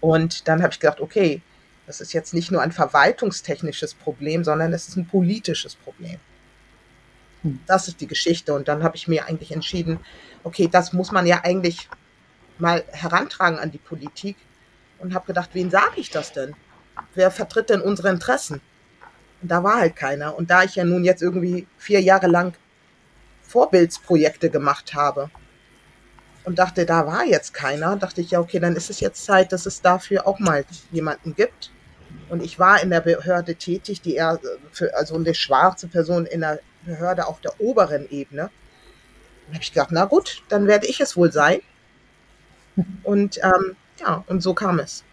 [0.00, 1.42] Und dann habe ich gedacht, okay,
[1.86, 6.18] das ist jetzt nicht nur ein verwaltungstechnisches Problem, sondern es ist ein politisches Problem.
[7.42, 7.60] Hm.
[7.66, 8.54] Das ist die Geschichte.
[8.54, 9.98] Und dann habe ich mir eigentlich entschieden,
[10.44, 11.88] okay, das muss man ja eigentlich
[12.58, 14.36] mal herantragen an die Politik,
[15.02, 16.54] und habe gedacht, wen sage ich das denn?
[17.14, 18.60] Wer vertritt denn unsere Interessen?
[19.42, 20.36] Und da war halt keiner.
[20.36, 22.54] Und da ich ja nun jetzt irgendwie vier Jahre lang
[23.42, 25.28] Vorbildsprojekte gemacht habe
[26.44, 29.52] und dachte, da war jetzt keiner, dachte ich ja, okay, dann ist es jetzt Zeit,
[29.52, 31.72] dass es dafür auch mal jemanden gibt.
[32.28, 34.38] Und ich war in der Behörde tätig, die eher
[34.70, 38.50] für, also eine schwarze Person in der Behörde auf der oberen Ebene.
[39.46, 41.60] Dann habe ich gedacht, na gut, dann werde ich es wohl sein.
[43.02, 45.04] Und ähm, ja, und so kam es.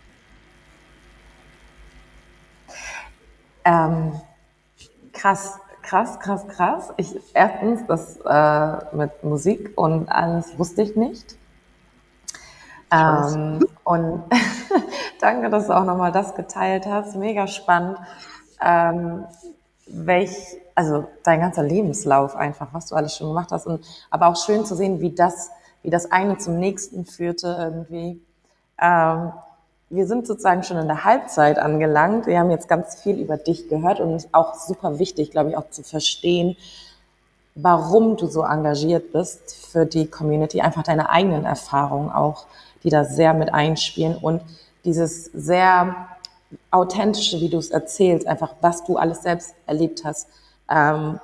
[3.65, 4.19] Ähm,
[5.13, 6.93] krass, krass, krass, krass.
[6.97, 11.37] Ich, erstens, das äh, mit Musik und alles wusste ich nicht.
[12.91, 14.23] Ähm, und
[15.21, 17.15] danke, dass du auch nochmal das geteilt hast.
[17.15, 17.97] Mega spannend.
[18.61, 19.25] Ähm,
[19.85, 20.35] welch,
[20.75, 23.67] also dein ganzer Lebenslauf einfach, was du alles schon gemacht hast.
[23.67, 25.51] Und, aber auch schön zu sehen, wie das,
[25.83, 28.21] wie das eine zum nächsten führte irgendwie.
[28.81, 29.31] Ähm,
[29.89, 32.27] wir sind sozusagen schon in der Halbzeit angelangt.
[32.27, 35.49] Wir haben jetzt ganz viel über dich gehört und es ist auch super wichtig, glaube
[35.49, 36.55] ich, auch zu verstehen,
[37.55, 42.45] warum du so engagiert bist für die Community, einfach deine eigenen Erfahrungen auch,
[42.83, 44.41] die da sehr mit einspielen und
[44.85, 45.95] dieses sehr
[46.71, 50.27] authentische, wie du es erzählst, einfach was du alles selbst erlebt hast
[50.69, 51.19] ähm,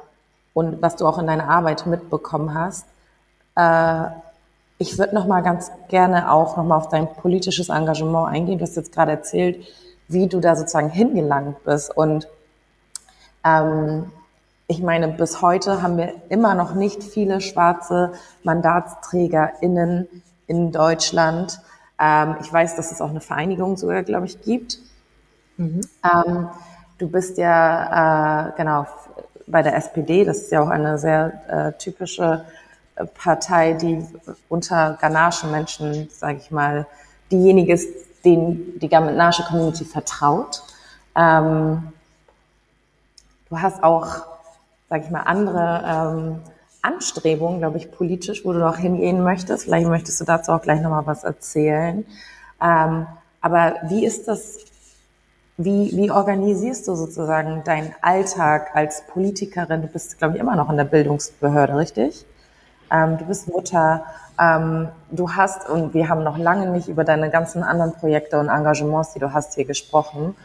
[0.53, 2.85] und was du auch in deiner Arbeit mitbekommen hast.
[3.55, 4.09] Äh,
[4.77, 8.57] ich würde noch mal ganz gerne auch noch mal auf dein politisches Engagement eingehen.
[8.57, 9.65] Du hast jetzt gerade erzählt,
[10.07, 11.95] wie du da sozusagen hingelangt bist.
[11.95, 12.27] Und
[13.45, 14.11] ähm,
[14.67, 18.13] ich meine, bis heute haben wir immer noch nicht viele schwarze
[18.43, 20.07] MandatsträgerInnen
[20.47, 21.59] in Deutschland.
[21.99, 24.79] Ähm, ich weiß, dass es auch eine Vereinigung sogar, glaube ich, gibt.
[25.57, 25.81] Mhm.
[26.03, 26.49] Ähm,
[26.97, 28.87] du bist ja, äh, genau,
[29.47, 32.43] bei der SPD, das ist ja auch eine sehr äh, typische
[33.13, 34.05] Partei, die
[34.47, 36.87] unter ghanaischen Menschen, sage ich mal,
[37.31, 37.89] diejenige ist,
[38.23, 40.63] denen die ghanaische Community vertraut.
[41.15, 41.91] Ähm,
[43.49, 44.07] du hast auch,
[44.89, 46.41] sage ich mal, andere ähm,
[46.81, 49.65] Anstrebungen, glaube ich, politisch, wo du noch hingehen möchtest.
[49.65, 52.05] Vielleicht möchtest du dazu auch gleich nochmal was erzählen.
[52.61, 53.07] Ähm,
[53.41, 54.57] aber wie ist das,
[55.57, 59.81] wie, wie organisierst du sozusagen deinen Alltag als Politikerin?
[59.81, 62.25] Du bist, glaube ich, immer noch in der Bildungsbehörde, richtig?
[62.91, 64.05] Ähm, du bist Mutter,
[64.39, 68.49] ähm, du hast, und wir haben noch lange nicht über deine ganzen anderen Projekte und
[68.49, 70.35] Engagements, die du hast, hier gesprochen.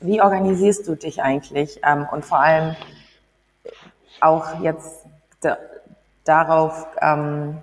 [0.00, 1.80] Wie organisierst du dich eigentlich?
[1.84, 2.74] Ähm, und vor allem
[4.20, 5.06] auch jetzt
[6.24, 7.58] darauf, ähm,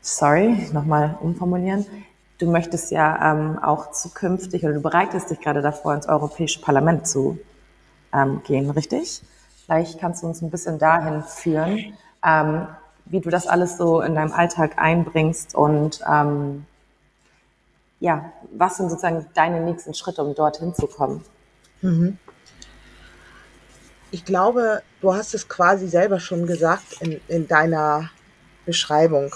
[0.00, 1.86] sorry, nochmal umformulieren,
[2.38, 7.06] du möchtest ja ähm, auch zukünftig oder du bereitest dich gerade davor, ins Europäische Parlament
[7.06, 7.38] zu
[8.12, 9.22] ähm, gehen, richtig?
[9.64, 11.94] Vielleicht kannst du uns ein bisschen dahin führen,
[12.24, 12.66] ähm,
[13.06, 16.64] wie du das alles so in deinem Alltag einbringst und ähm,
[18.00, 21.24] ja, was sind sozusagen deine nächsten Schritte, um dorthin zu kommen?
[21.82, 22.18] Mhm.
[24.10, 28.10] Ich glaube, du hast es quasi selber schon gesagt in, in deiner
[28.66, 29.34] Beschreibung.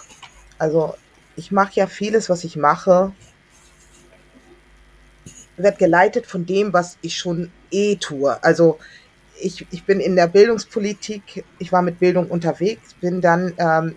[0.59, 0.95] Also
[1.37, 3.13] ich mache ja vieles, was ich mache,
[5.57, 8.43] wird geleitet von dem, was ich schon eh tue.
[8.43, 8.79] Also
[9.41, 13.97] ich, ich bin in der Bildungspolitik, ich war mit Bildung unterwegs, bin dann ähm,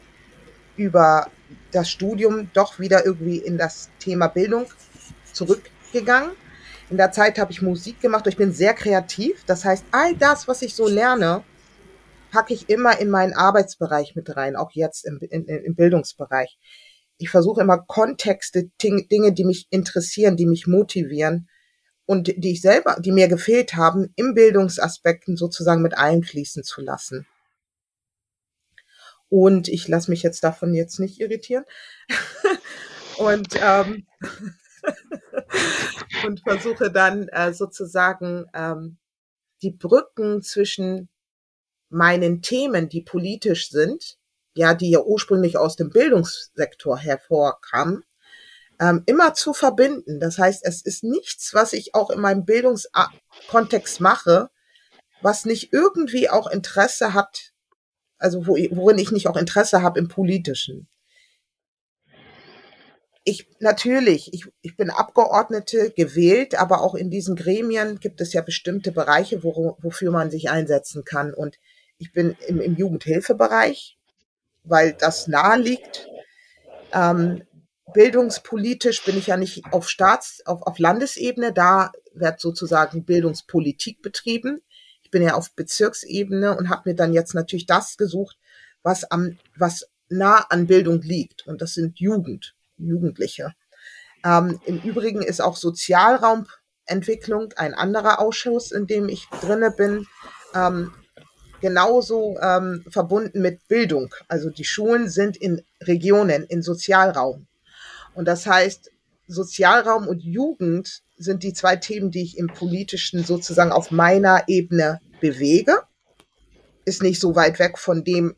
[0.75, 1.27] über
[1.71, 4.65] das Studium doch wieder irgendwie in das Thema Bildung
[5.33, 6.31] zurückgegangen.
[6.89, 8.25] In der Zeit habe ich Musik gemacht.
[8.27, 9.43] Ich bin sehr kreativ.
[9.45, 11.43] Das heißt, all das, was ich so lerne,
[12.31, 16.57] packe ich immer in meinen Arbeitsbereich mit rein, auch jetzt im, in, im Bildungsbereich.
[17.17, 21.48] Ich versuche immer Kontexte, Dinge, die mich interessieren, die mich motivieren
[22.09, 27.27] und die ich selber, die mir gefehlt haben, im Bildungsaspekten sozusagen mit einfließen zu lassen.
[29.29, 31.65] Und ich lasse mich jetzt davon jetzt nicht irritieren.
[33.19, 34.07] und, ähm,
[36.25, 38.97] und versuche dann äh, sozusagen ähm,
[39.61, 41.09] die Brücken zwischen
[41.89, 44.17] meinen Themen, die politisch sind,
[44.55, 48.03] ja, die ja ursprünglich aus dem Bildungssektor hervorkamen,
[48.79, 50.19] ähm, immer zu verbinden.
[50.19, 54.49] Das heißt, es ist nichts, was ich auch in meinem Bildungskontext mache,
[55.21, 57.51] was nicht irgendwie auch Interesse hat,
[58.17, 60.87] also wo, worin ich nicht auch Interesse habe im politischen.
[63.25, 68.41] Ich natürlich, ich, ich bin Abgeordnete gewählt, aber auch in diesen Gremien gibt es ja
[68.41, 71.33] bestimmte Bereiche, wo, wofür man sich einsetzen kann.
[71.33, 71.59] Und
[71.97, 73.99] ich bin im, im Jugendhilfebereich,
[74.63, 76.07] weil das nahe liegt.
[76.93, 77.43] Ähm,
[77.93, 84.61] bildungspolitisch bin ich ja nicht auf Staats-, auf, auf Landesebene, da wird sozusagen Bildungspolitik betrieben.
[85.03, 88.37] Ich bin ja auf Bezirksebene und habe mir dann jetzt natürlich das gesucht,
[88.83, 91.47] was am, was nah an Bildung liegt.
[91.47, 93.53] Und das sind Jugend, Jugendliche.
[94.23, 100.07] Ähm, Im Übrigen ist auch Sozialraumentwicklung ein anderer Ausschuss, in dem ich drinne bin,
[100.53, 100.91] ähm,
[101.61, 104.13] genauso ähm, verbunden mit Bildung.
[104.27, 107.47] Also die Schulen sind in Regionen, in Sozialraum.
[108.13, 108.91] Und das heißt,
[109.27, 114.99] Sozialraum und Jugend sind die zwei Themen, die ich im politischen sozusagen auf meiner Ebene
[115.21, 115.83] bewege.
[116.85, 118.35] Ist nicht so weit weg von dem,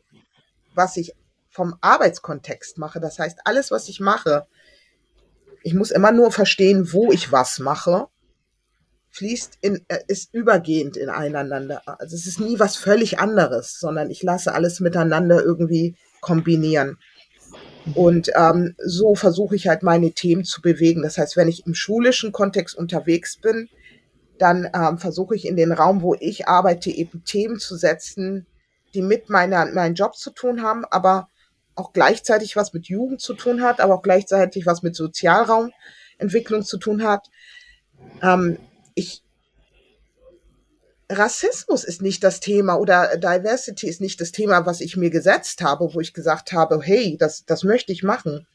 [0.74, 1.14] was ich
[1.48, 3.00] vom Arbeitskontext mache.
[3.00, 4.46] Das heißt, alles, was ich mache,
[5.62, 8.08] ich muss immer nur verstehen, wo ich was mache,
[9.10, 11.82] fließt in, äh, ist übergehend ineinander.
[12.00, 16.98] Also es ist nie was völlig anderes, sondern ich lasse alles miteinander irgendwie kombinieren.
[17.94, 21.02] Und ähm, so versuche ich halt meine Themen zu bewegen.
[21.02, 23.68] Das heißt, wenn ich im schulischen Kontext unterwegs bin,
[24.38, 28.46] dann ähm, versuche ich in den Raum, wo ich arbeite, eben Themen zu setzen,
[28.94, 31.28] die mit meiner, meinem Job zu tun haben, aber
[31.74, 36.78] auch gleichzeitig was mit Jugend zu tun hat, aber auch gleichzeitig was mit Sozialraumentwicklung zu
[36.78, 37.28] tun hat.
[38.22, 38.58] Ähm,
[38.94, 39.21] ich
[41.12, 45.62] Rassismus ist nicht das Thema oder Diversity ist nicht das Thema, was ich mir gesetzt
[45.62, 48.46] habe, wo ich gesagt habe, hey, das, das möchte ich machen.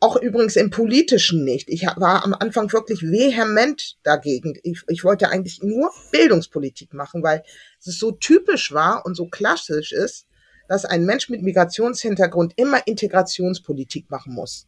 [0.00, 1.70] Auch übrigens im Politischen nicht.
[1.70, 4.58] Ich war am Anfang wirklich vehement dagegen.
[4.62, 7.42] Ich, ich wollte eigentlich nur Bildungspolitik machen, weil
[7.84, 10.26] es so typisch war und so klassisch ist,
[10.68, 14.66] dass ein Mensch mit Migrationshintergrund immer Integrationspolitik machen muss,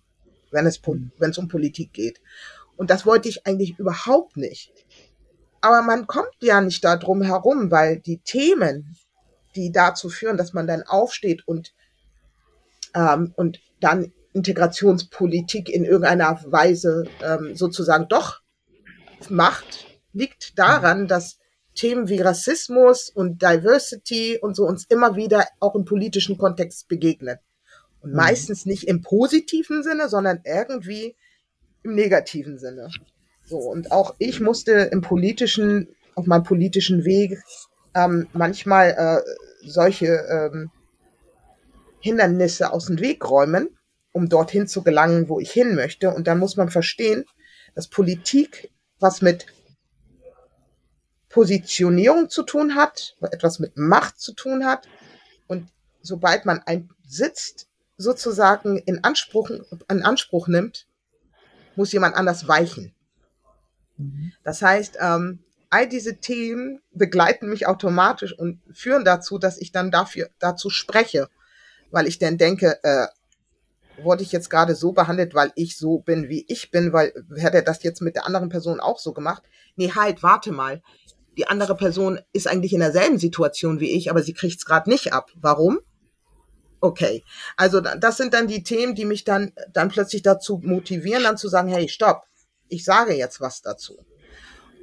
[0.51, 0.81] wenn es,
[1.19, 2.21] wenn es um Politik geht.
[2.77, 4.73] Und das wollte ich eigentlich überhaupt nicht.
[5.67, 8.97] Aber man kommt ja nicht da drum herum, weil die Themen,
[9.57, 11.75] die dazu führen, dass man dann aufsteht und,
[12.95, 18.43] ähm, und dann Integrationspolitik in irgendeiner Weise ähm, sozusagen doch
[19.29, 21.41] macht, liegt daran, dass
[21.75, 27.39] Themen wie Rassismus und Diversity und so uns immer wieder auch im politischen Kontext begegnen.
[27.99, 28.17] Und mhm.
[28.19, 31.17] meistens nicht im positiven Sinne, sondern irgendwie
[31.83, 32.89] im negativen Sinne.
[33.47, 37.39] So, und auch ich musste im politischen, auf meinem politischen Weg
[37.95, 40.71] ähm, manchmal äh, solche ähm,
[42.01, 43.69] Hindernisse aus dem Weg räumen,
[44.13, 46.13] um dorthin zu gelangen, wo ich hin möchte.
[46.13, 47.25] Und dann muss man verstehen,
[47.75, 49.47] dass Politik was mit
[51.29, 54.89] Positionierung zu tun hat, etwas mit Macht zu tun hat.
[55.47, 55.69] Und
[56.01, 57.67] sobald man einen Sitz
[57.97, 60.89] sozusagen in Anspruch, in Anspruch nimmt,
[61.77, 62.96] muss jemand anders weichen.
[63.97, 64.33] Mhm.
[64.45, 65.41] Das heißt, ähm,
[65.71, 71.29] all diese Themen begleiten mich automatisch und führen dazu, dass ich dann dafür, dazu spreche.
[71.93, 73.07] weil ich dann denke, äh,
[74.03, 77.59] wurde ich jetzt gerade so behandelt, weil ich so bin, wie ich bin, weil hätte
[77.59, 79.45] er das jetzt mit der anderen Person auch so gemacht?
[79.77, 80.83] Nee, halt, warte mal.
[81.37, 84.91] Die andere Person ist eigentlich in derselben Situation wie ich, aber sie kriegt es gerade
[84.91, 85.31] nicht ab.
[85.37, 85.79] Warum?
[86.81, 87.25] Okay.
[87.57, 91.49] Also das sind dann die Themen, die mich dann, dann plötzlich dazu motivieren, dann zu
[91.49, 92.25] sagen, hey, stopp,
[92.69, 93.99] ich sage jetzt was dazu.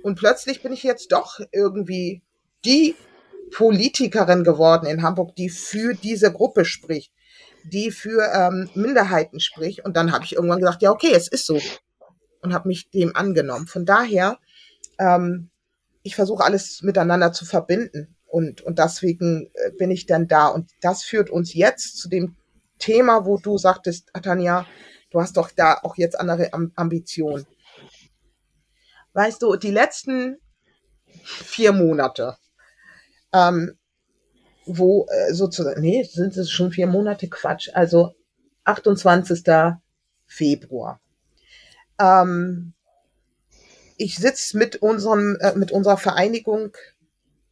[0.04, 2.22] Und plötzlich bin ich jetzt doch irgendwie
[2.66, 2.96] die
[3.52, 7.14] Politikerin geworden in Hamburg, die für diese Gruppe spricht,
[7.64, 9.86] die für ähm, Minderheiten spricht.
[9.86, 11.60] Und dann habe ich irgendwann gesagt, ja, okay, es ist so.
[12.42, 13.68] Und habe mich dem angenommen.
[13.68, 14.38] Von daher,
[15.00, 15.50] ähm,
[16.02, 18.16] ich versuche alles miteinander zu verbinden.
[18.26, 20.48] Und, und deswegen äh, bin ich dann da.
[20.48, 22.36] Und das führt uns jetzt zu dem
[22.80, 24.66] Thema, wo du sagtest, Tanja,
[25.12, 27.46] du hast doch da auch jetzt andere Ambitionen.
[29.14, 30.38] Weißt du, die letzten
[31.24, 32.38] vier Monate,
[33.32, 33.78] ähm,
[34.66, 38.16] wo äh, sozusagen, nee, sind es schon vier Monate Quatsch, also
[38.64, 39.44] 28.
[40.26, 41.00] Februar.
[42.00, 42.74] Ähm,
[43.98, 46.76] ich sitze mit unserem, äh, mit unserer Vereinigung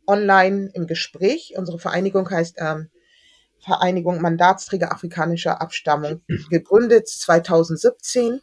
[0.08, 1.54] online im Gespräch.
[1.58, 2.90] Unsere Vereinigung heißt ähm,
[3.60, 8.42] Vereinigung Mandatsträger afrikanischer Abstammung, gegründet 2017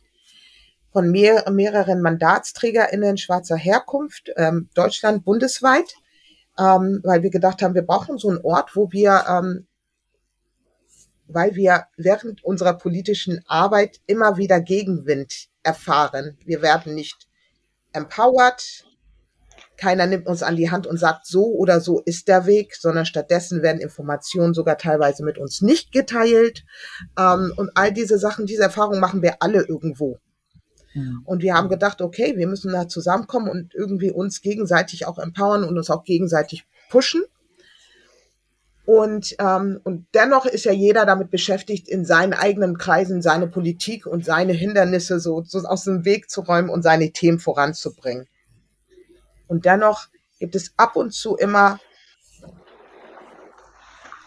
[0.92, 5.94] von mehr, mehreren MandatsträgerInnen schwarzer Herkunft, ähm, Deutschland bundesweit
[6.58, 9.66] ähm, weil wir gedacht haben, wir brauchen so einen Ort, wo wir, ähm,
[11.28, 16.36] weil wir während unserer politischen Arbeit immer wieder Gegenwind erfahren.
[16.44, 17.28] Wir werden nicht
[17.92, 18.84] empowered,
[19.76, 23.06] keiner nimmt uns an die Hand und sagt, so oder so ist der Weg, sondern
[23.06, 26.64] stattdessen werden Informationen sogar teilweise mit uns nicht geteilt.
[27.16, 30.18] Ähm, und all diese Sachen, diese Erfahrungen machen wir alle irgendwo.
[30.94, 31.22] Mhm.
[31.24, 35.64] Und wir haben gedacht, okay, wir müssen da zusammenkommen und irgendwie uns gegenseitig auch empowern
[35.64, 37.22] und uns auch gegenseitig pushen.
[38.86, 44.06] Und, ähm, und dennoch ist ja jeder damit beschäftigt, in seinen eigenen Kreisen seine Politik
[44.06, 48.26] und seine Hindernisse so, so aus dem Weg zu räumen und seine Themen voranzubringen.
[49.46, 50.08] Und dennoch
[50.38, 51.78] gibt es ab und zu immer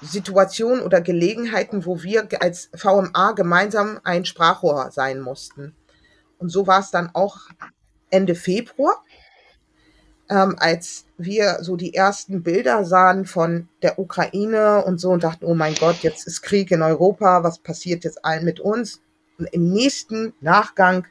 [0.02, 5.76] Situationen oder Gelegenheiten, wo wir als VMA gemeinsam ein Sprachrohr sein mussten.
[6.42, 7.38] Und so war es dann auch
[8.10, 9.04] Ende Februar,
[10.28, 15.46] ähm, als wir so die ersten Bilder sahen von der Ukraine und so und dachten,
[15.46, 19.02] oh mein Gott, jetzt ist Krieg in Europa, was passiert jetzt allen mit uns?
[19.38, 21.06] Und im nächsten Nachgang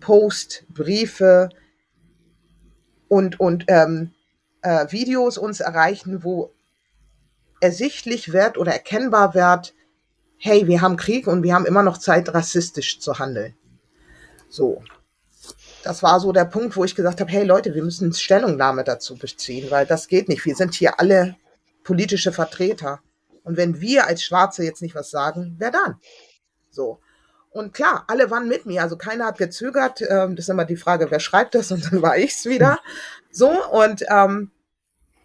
[0.00, 1.48] Post, Briefe
[3.06, 4.10] und, und ähm,
[4.62, 6.50] äh, Videos uns erreichen, wo
[7.60, 9.74] ersichtlich wird oder erkennbar wird,
[10.38, 13.54] hey, wir haben Krieg und wir haben immer noch Zeit, rassistisch zu handeln.
[14.48, 14.82] So.
[15.84, 19.16] Das war so der Punkt, wo ich gesagt habe, hey Leute, wir müssen Stellungnahme dazu
[19.16, 20.44] beziehen, weil das geht nicht.
[20.44, 21.36] Wir sind hier alle
[21.84, 23.00] politische Vertreter.
[23.44, 26.00] Und wenn wir als Schwarze jetzt nicht was sagen, wer dann?
[26.70, 26.98] So.
[27.50, 30.02] Und klar, alle waren mit mir, also keiner hat gezögert.
[30.02, 31.70] Ähm, das ist immer die Frage, wer schreibt das?
[31.70, 32.80] Und dann war ich's wieder.
[33.30, 34.50] So, und ähm,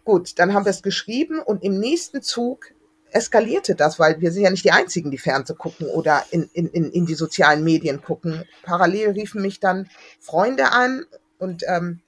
[0.04, 2.72] gut, dann haben wir es geschrieben und im nächsten Zug
[3.12, 6.66] eskalierte das, weil wir sind ja nicht die Einzigen, die Fernseh gucken oder in, in,
[6.68, 8.44] in, in die sozialen Medien gucken.
[8.62, 9.88] Parallel riefen mich dann
[10.20, 11.04] Freunde an
[11.38, 12.00] und ähm,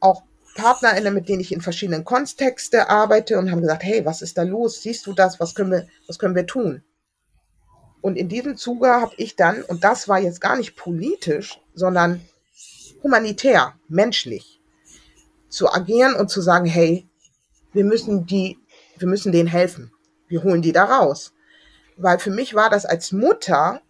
[0.00, 0.22] auch
[0.54, 4.42] PartnerInnen, mit denen ich in verschiedenen Kontexte arbeite und haben gesagt, hey, was ist da
[4.42, 4.82] los?
[4.82, 5.40] Siehst du das?
[5.40, 6.82] Was können wir, was können wir tun?
[8.00, 12.20] Und in diesem Zuge habe ich dann, und das war jetzt gar nicht politisch, sondern
[13.02, 14.60] humanitär, menschlich,
[15.48, 17.08] zu agieren und zu sagen, hey,
[17.72, 18.58] wir müssen die,
[18.98, 19.92] wir müssen denen helfen
[20.32, 21.32] wir holen die da raus.
[21.96, 23.82] Weil für mich war das als Mutter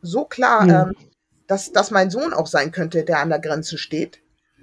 [0.00, 0.70] so klar, mhm.
[0.70, 0.96] ähm,
[1.46, 4.20] dass, dass mein Sohn auch sein könnte, der an der Grenze steht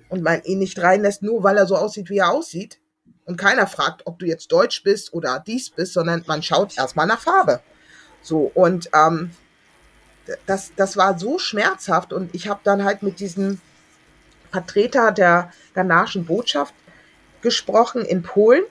[0.09, 2.79] und man ihn nicht reinlässt, nur weil er so aussieht, wie er aussieht.
[3.25, 7.07] Und keiner fragt, ob du jetzt Deutsch bist oder dies bist, sondern man schaut erstmal
[7.07, 7.61] nach Farbe.
[8.21, 9.31] So, und ähm,
[10.47, 13.61] das, das war so schmerzhaft und ich habe dann halt mit diesem
[14.51, 16.73] Vertreter der ghanaischen Botschaft
[17.41, 18.63] gesprochen in Polen.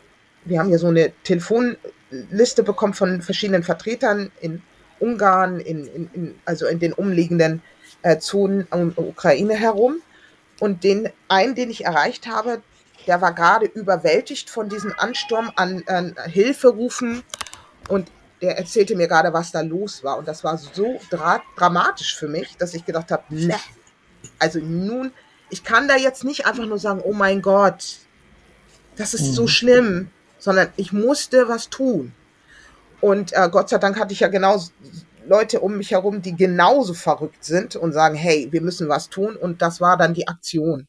[0.45, 1.77] Wir haben ja so eine Telefon,
[2.11, 4.63] Liste bekommt von verschiedenen Vertretern in
[5.01, 7.63] Ungarn, in, in, in also in den umliegenden
[8.03, 9.97] äh, Zonen um Ukraine herum.
[10.61, 12.63] Und den einen, den ich erreicht habe,
[13.07, 17.23] der war gerade überwältigt von diesem Ansturm an, an Hilferufen
[17.89, 20.19] und der erzählte mir gerade, was da los war.
[20.19, 23.57] Und das war so dra dramatisch für mich, dass ich gedacht habe, ne,
[24.39, 25.13] also nun,
[25.51, 27.99] ich kann da jetzt nicht einfach nur sagen, oh mein Gott,
[28.97, 29.33] das ist mhm.
[29.33, 30.11] so schlimm
[30.45, 32.13] sondern ich musste was tun.
[33.01, 34.63] Und äh, Gott sei Dank hatte ich ja genau
[35.27, 39.37] Leute um mich herum, die genauso verrückt sind und sagen, hey, wir müssen was tun.
[39.37, 40.87] Und das war dann die Aktion.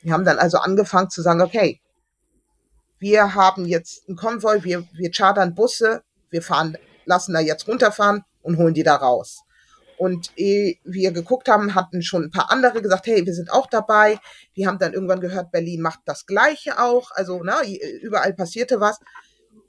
[0.00, 1.82] Wir haben dann also angefangen zu sagen, okay,
[2.98, 8.24] wir haben jetzt einen Konvoi, wir, wir chartern Busse, wir fahren lassen da jetzt runterfahren
[8.40, 9.42] und holen die da raus.
[9.98, 13.66] Und ehe wir geguckt haben, hatten schon ein paar andere gesagt, hey, wir sind auch
[13.66, 14.18] dabei.
[14.56, 17.10] Die haben dann irgendwann gehört, Berlin macht das Gleiche auch.
[17.12, 17.60] Also, na,
[18.00, 19.00] überall passierte was.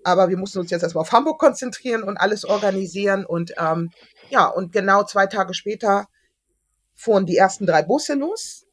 [0.03, 3.25] Aber wir mussten uns jetzt erstmal auf Hamburg konzentrieren und alles organisieren.
[3.25, 3.91] Und ähm,
[4.30, 6.07] ja, und genau zwei Tage später
[6.95, 8.65] fuhren die ersten drei Busse los.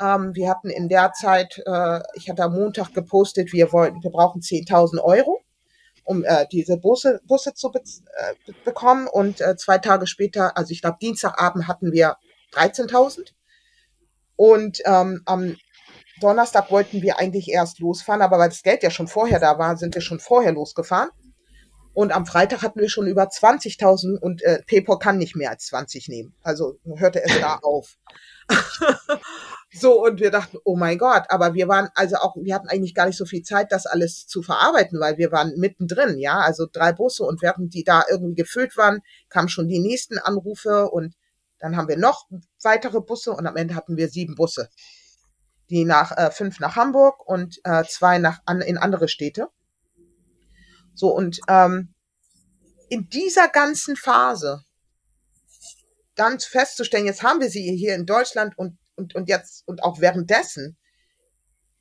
[0.00, 4.10] Ähm, wir hatten in der Zeit, äh, ich hatte am Montag gepostet, wir wollten, wir
[4.10, 5.39] brauchen 10.000 Euro
[6.10, 9.06] um äh, diese Busse, Busse zu be äh, bekommen.
[9.06, 12.16] Und äh, zwei Tage später, also ich glaube Dienstagabend hatten wir
[12.52, 13.32] 13.000.
[14.34, 15.56] Und ähm, am
[16.20, 19.76] Donnerstag wollten wir eigentlich erst losfahren, aber weil das Geld ja schon vorher da war,
[19.76, 21.10] sind wir schon vorher losgefahren.
[21.94, 25.66] Und am Freitag hatten wir schon über 20.000 und äh, PayPal kann nicht mehr als
[25.66, 26.34] 20 nehmen.
[26.42, 27.98] Also hörte es da auf.
[29.72, 32.94] So, und wir dachten, oh mein Gott, aber wir waren also auch, wir hatten eigentlich
[32.94, 36.66] gar nicht so viel Zeit, das alles zu verarbeiten, weil wir waren mittendrin, ja, also
[36.70, 41.14] drei Busse und während die da irgendwie gefüllt waren, kamen schon die nächsten Anrufe und
[41.60, 42.28] dann haben wir noch
[42.62, 44.70] weitere Busse und am Ende hatten wir sieben Busse.
[45.68, 49.46] Die nach, äh, fünf nach Hamburg und äh, zwei nach an, in andere Städte.
[50.94, 51.94] So, und ähm,
[52.88, 54.64] in dieser ganzen Phase
[56.16, 60.00] dann festzustellen, jetzt haben wir sie hier in Deutschland und und, und jetzt und auch
[60.00, 60.76] währenddessen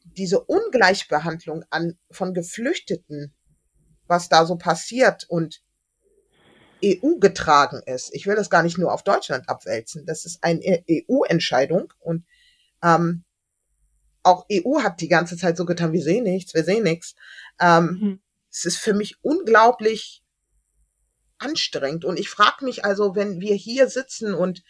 [0.04, 3.36] diese Ungleichbehandlung an, von Geflüchteten,
[4.08, 5.62] was da so passiert und
[6.84, 8.14] EU getragen ist.
[8.14, 10.06] Ich will das gar nicht nur auf Deutschland abwälzen.
[10.06, 12.26] Das ist eine EU-Entscheidung und
[12.82, 13.26] ähm,
[14.24, 17.16] auch EU hat die ganze Zeit so getan, wir sehen nichts, wir sehen nichts.
[17.60, 18.22] Ähm, mhm.
[18.50, 20.24] Es ist für mich unglaublich
[21.38, 24.64] anstrengend und ich frage mich also, wenn wir hier sitzen und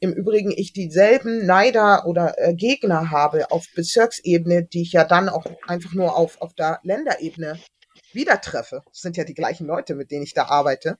[0.00, 5.28] im Übrigen ich dieselben Neider oder äh, Gegner habe auf Bezirksebene, die ich ja dann
[5.28, 7.58] auch einfach nur auf, auf der Länderebene
[8.12, 8.82] wieder treffe.
[8.86, 10.98] Das sind ja die gleichen Leute, mit denen ich da arbeite.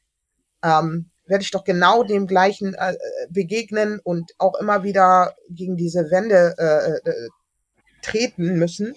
[0.64, 2.96] Ähm, werde ich doch genau dem gleichen äh,
[3.28, 7.28] begegnen und auch immer wieder gegen diese Wände äh, äh,
[8.02, 8.94] treten müssen.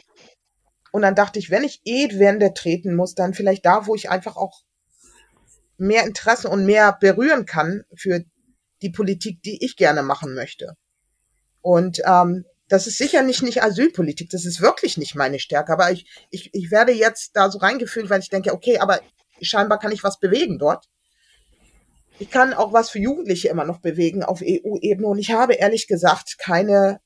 [0.91, 4.09] Und dann dachte ich, wenn ich eh Wände treten muss, dann vielleicht da, wo ich
[4.09, 4.61] einfach auch
[5.77, 8.23] mehr Interesse und mehr berühren kann für
[8.81, 10.75] die Politik, die ich gerne machen möchte.
[11.61, 16.05] Und ähm, das ist sicherlich nicht Asylpolitik, das ist wirklich nicht meine Stärke, aber ich,
[16.29, 19.01] ich, ich werde jetzt da so reingefühlt, weil ich denke, okay, aber
[19.41, 20.85] scheinbar kann ich was bewegen dort.
[22.19, 25.87] Ich kann auch was für Jugendliche immer noch bewegen auf EU-Ebene und ich habe ehrlich
[25.87, 27.01] gesagt keine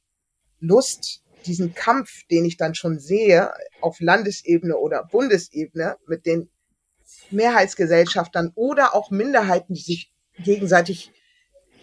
[0.59, 3.51] Lust, diesen Kampf, den ich dann schon sehe,
[3.81, 6.49] auf Landesebene oder Bundesebene mit den
[7.31, 11.11] Mehrheitsgesellschaftern oder auch Minderheiten, die sich gegenseitig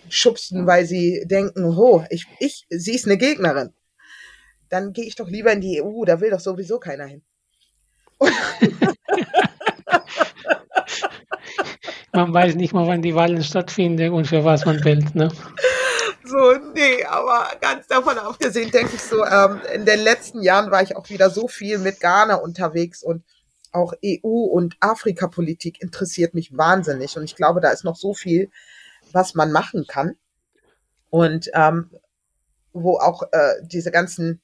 [0.09, 3.73] schubsen, weil sie denken, oh, ich, ich, sie ist eine Gegnerin.
[4.69, 7.23] Dann gehe ich doch lieber in die EU, da will doch sowieso keiner hin.
[12.13, 15.29] man weiß nicht mal, wann die Wahlen stattfinden und für was man wählt, ne?
[16.25, 20.83] So, nee, aber ganz davon abgesehen, denke ich so, ähm, in den letzten Jahren war
[20.83, 23.23] ich auch wieder so viel mit Ghana unterwegs und
[23.73, 27.17] auch EU- und Afrikapolitik interessiert mich wahnsinnig.
[27.17, 28.51] Und ich glaube, da ist noch so viel,
[29.15, 30.17] was man machen kann.
[31.11, 31.91] Und ähm,
[32.73, 34.41] wo auch äh, diese ganzen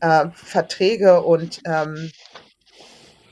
[0.00, 2.10] äh, Verträge und ähm,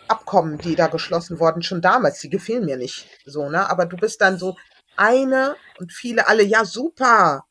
[0.08, 3.70] Abkommen, die da geschlossen wurden, schon damals, die gefielen mir nicht so, ne?
[3.70, 4.56] Aber du bist dann so
[4.96, 7.44] eine und viele alle, ja, super.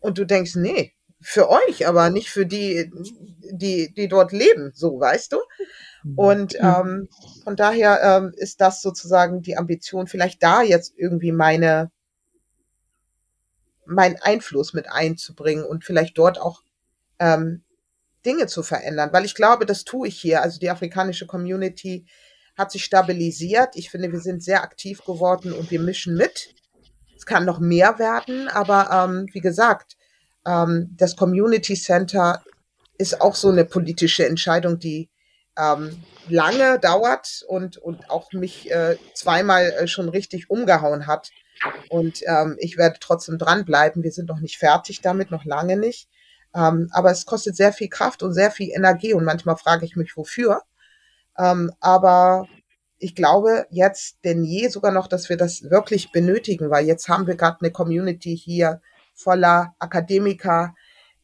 [0.00, 2.92] Und du denkst, nee, für euch, aber nicht für die,
[3.50, 5.38] die, die dort leben, so, weißt du?
[6.02, 6.18] Mhm.
[6.18, 7.08] Und ähm,
[7.42, 11.90] von daher ähm, ist das sozusagen die Ambition, vielleicht da jetzt irgendwie meine
[13.86, 16.62] meinen Einfluss mit einzubringen und vielleicht dort auch
[17.18, 17.62] ähm,
[18.24, 20.42] Dinge zu verändern, weil ich glaube, das tue ich hier.
[20.42, 22.06] Also die afrikanische Community
[22.56, 23.76] hat sich stabilisiert.
[23.76, 26.54] Ich finde, wir sind sehr aktiv geworden und wir mischen mit.
[27.16, 29.96] Es kann noch mehr werden, aber ähm, wie gesagt,
[30.46, 32.42] ähm, das Community Center
[32.98, 35.10] ist auch so eine politische Entscheidung, die
[35.58, 41.30] ähm, lange dauert und, und auch mich äh, zweimal äh, schon richtig umgehauen hat.
[41.88, 44.02] Und ähm, ich werde trotzdem dranbleiben.
[44.02, 46.08] Wir sind noch nicht fertig damit, noch lange nicht.
[46.54, 49.96] Ähm, aber es kostet sehr viel Kraft und sehr viel Energie und manchmal frage ich
[49.96, 50.62] mich, wofür.
[51.36, 52.46] Ähm, aber
[52.98, 57.26] ich glaube jetzt denn je sogar noch, dass wir das wirklich benötigen, weil jetzt haben
[57.26, 58.80] wir gerade eine Community hier
[59.14, 60.74] voller Akademiker,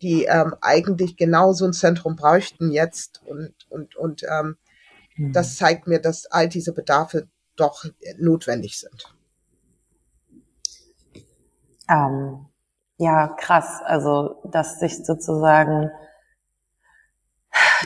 [0.03, 4.57] die ähm, eigentlich genau so ein Zentrum bräuchten jetzt und und und ähm,
[5.17, 5.33] mhm.
[5.33, 7.85] das zeigt mir, dass all diese Bedarfe doch
[8.19, 9.15] notwendig sind.
[11.91, 12.47] Ähm,
[12.99, 13.81] ja, krass.
[13.85, 15.91] Also, dass sich sozusagen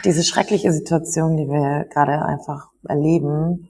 [0.04, 3.68] diese schreckliche Situation, die wir gerade einfach erleben,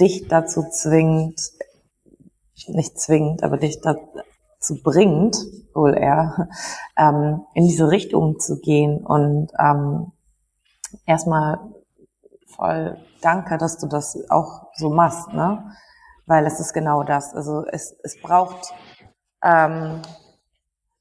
[0.00, 1.40] dich dazu zwingt,
[2.68, 5.36] nicht zwingend, aber dich dazu bringt,
[5.74, 6.48] wohl eher,
[6.96, 10.12] ähm, in diese Richtung zu gehen und ähm,
[11.06, 11.58] erstmal
[12.46, 15.72] voll danke, dass du das auch so machst, ne?
[16.26, 17.34] Weil es ist genau das.
[17.34, 18.72] Also es, es braucht,
[19.42, 20.00] ähm,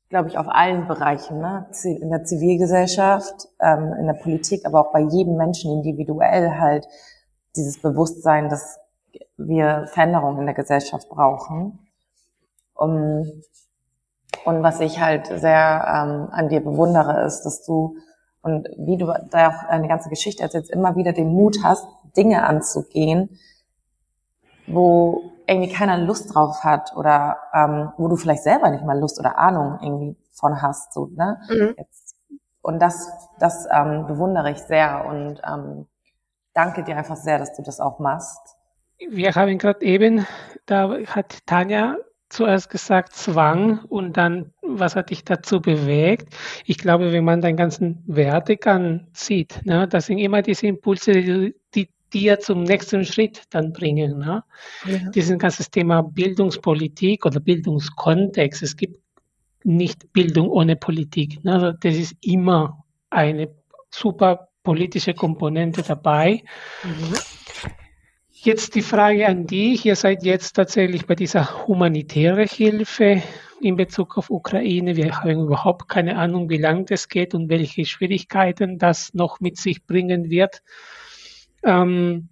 [0.10, 1.68] glaube ich, auf allen Bereichen, ne?
[1.84, 6.86] in der Zivilgesellschaft, ähm, in der Politik, aber auch bei jedem Menschen individuell halt
[7.56, 8.80] dieses Bewusstsein, dass
[9.38, 11.80] wir Veränderungen in der Gesellschaft brauchen.
[12.74, 13.44] Um,
[14.46, 17.96] und was ich halt sehr ähm, an dir bewundere, ist, dass du
[18.42, 21.88] und wie du da auch eine ganze Geschichte erzählst, immer wieder den Mut hast,
[22.18, 23.40] Dinge anzugehen,
[24.68, 29.20] wo irgendwie keiner Lust drauf hat oder ähm, wo du vielleicht selber nicht mal Lust
[29.20, 30.94] oder Ahnung irgendwie von hast.
[30.94, 31.40] So, ne?
[31.50, 31.76] Mhm.
[31.78, 32.16] Jetzt,
[32.62, 35.88] und das, das ähm, bewundere ich sehr und ähm,
[36.54, 38.56] danke dir einfach sehr, dass du das auch machst.
[39.10, 40.28] Wir haben gerade eben,
[40.68, 41.98] da hat Tanja
[42.30, 46.34] zuerst gesagt Zwang und dann, was hat dich dazu bewegt?
[46.66, 51.56] Ich glaube, wenn man deinen ganzen Werdegang sieht, ne, das sind immer diese Impulse, die,
[51.76, 54.20] die dir zum nächsten Schritt dann bringen.
[54.20, 54.44] Ne?
[54.86, 55.10] Ja.
[55.12, 58.64] Dieses ganze Thema Bildungspolitik oder Bildungskontext.
[58.64, 59.00] Es gibt
[59.64, 61.44] nicht Bildung ohne Politik.
[61.44, 61.54] Ne?
[61.54, 63.50] Also das ist immer eine
[63.90, 66.44] super politische Komponente dabei.
[66.84, 67.14] Mhm.
[68.44, 69.86] Jetzt die Frage an dich.
[69.86, 73.22] Ihr seid jetzt tatsächlich bei dieser humanitären Hilfe
[73.62, 74.96] in Bezug auf Ukraine.
[74.96, 79.58] Wir haben überhaupt keine Ahnung, wie lang das geht und welche Schwierigkeiten das noch mit
[79.58, 80.64] sich bringen wird.
[81.64, 82.30] Ähm,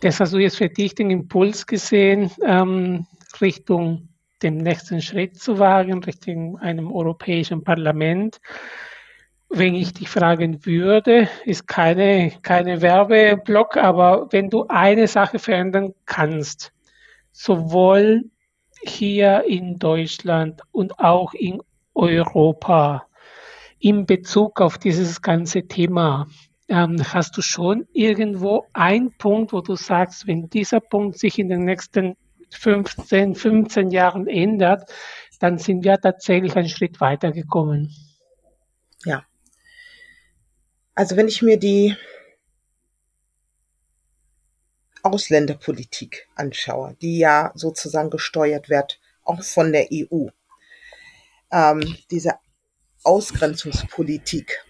[0.00, 3.06] das hast du jetzt für dich den Impuls gesehen, ähm,
[3.40, 4.08] Richtung
[4.42, 8.40] dem nächsten Schritt zu wagen, Richtung einem europäischen Parlament.
[9.50, 15.92] Wenn ich dich fragen würde, ist keine, keine Werbeblock, aber wenn du eine Sache verändern
[16.06, 16.72] kannst,
[17.32, 18.30] sowohl
[18.82, 21.60] hier in Deutschland und auch in
[21.94, 23.06] Europa,
[23.78, 26.28] in Bezug auf dieses ganze Thema,
[26.70, 31.48] ähm, hast du schon irgendwo einen Punkt, wo du sagst, wenn dieser Punkt sich in
[31.48, 32.16] den nächsten
[32.50, 34.88] 15, 15 Jahren ändert,
[35.40, 37.92] dann sind wir tatsächlich einen Schritt weitergekommen.
[39.04, 39.24] Ja.
[40.94, 41.96] Also wenn ich mir die
[45.02, 50.28] Ausländerpolitik anschaue, die ja sozusagen gesteuert wird, auch von der EU,
[51.50, 52.34] ähm, diese
[53.02, 54.64] Ausgrenzungspolitik,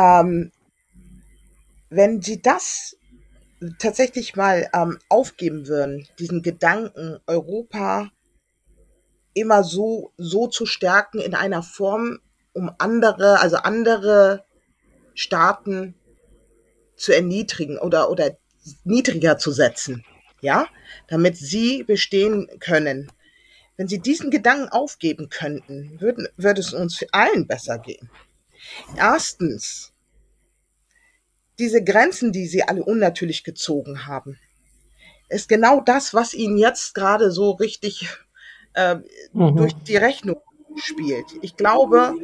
[0.00, 0.52] ähm,
[1.90, 2.96] wenn sie das
[3.78, 8.10] tatsächlich mal ähm, aufgeben würden, diesen Gedanken, Europa
[9.34, 12.20] immer so, so zu stärken in einer Form,
[12.52, 14.44] um andere, also andere
[15.14, 15.94] Staaten
[16.96, 18.36] zu erniedrigen oder, oder
[18.84, 20.04] niedriger zu setzen,
[20.40, 20.66] ja,
[21.08, 23.10] damit sie bestehen können.
[23.76, 28.10] Wenn sie diesen Gedanken aufgeben könnten, würden, würde es uns allen besser gehen.
[28.96, 29.92] Erstens,
[31.58, 34.38] diese Grenzen, die sie alle unnatürlich gezogen haben,
[35.28, 38.08] ist genau das, was ihnen jetzt gerade so richtig
[38.74, 38.96] äh,
[39.32, 39.56] mhm.
[39.56, 40.40] durch die Rechnung
[40.76, 41.26] spielt.
[41.42, 42.14] Ich glaube,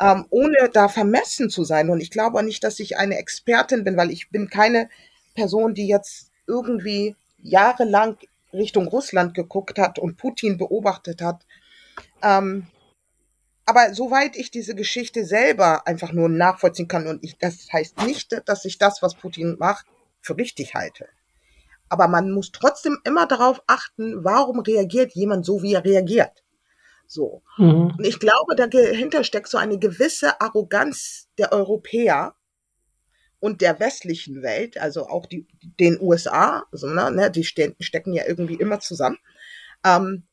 [0.00, 3.96] ähm, ohne da vermessen zu sein, und ich glaube nicht, dass ich eine Expertin bin,
[3.96, 4.88] weil ich bin keine
[5.34, 8.16] Person, die jetzt irgendwie jahrelang
[8.52, 11.44] Richtung Russland geguckt hat und Putin beobachtet hat.
[12.22, 12.66] Ähm,
[13.68, 18.34] aber soweit ich diese Geschichte selber einfach nur nachvollziehen kann und ich, das heißt nicht,
[18.46, 19.84] dass ich das, was Putin macht,
[20.22, 21.06] für richtig halte.
[21.90, 26.42] Aber man muss trotzdem immer darauf achten, warum reagiert jemand so, wie er reagiert.
[27.06, 27.42] So.
[27.58, 27.92] Mhm.
[27.98, 32.36] Und ich glaube, dahinter steckt so eine gewisse Arroganz der Europäer
[33.38, 35.46] und der westlichen Welt, also auch die,
[35.78, 39.18] den USA, also, ne, die stecken ja irgendwie immer zusammen,
[39.84, 40.24] ähm,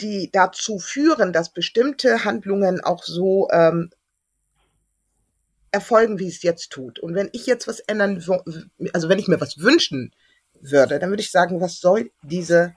[0.00, 3.90] die dazu führen, dass bestimmte Handlungen auch so ähm,
[5.70, 6.98] erfolgen, wie es jetzt tut.
[6.98, 8.24] Und wenn ich jetzt was ändern,
[8.92, 10.12] also wenn ich mir was wünschen
[10.60, 12.74] würde, dann würde ich sagen, was soll diese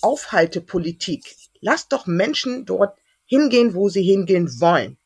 [0.00, 1.36] Aufhaltepolitik?
[1.60, 4.96] Lasst doch Menschen dort hingehen, wo sie hingehen wollen.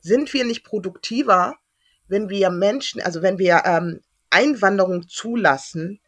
[0.00, 1.56] Sind wir nicht produktiver,
[2.08, 6.00] wenn wir Menschen, also wenn wir ähm, Einwanderung zulassen,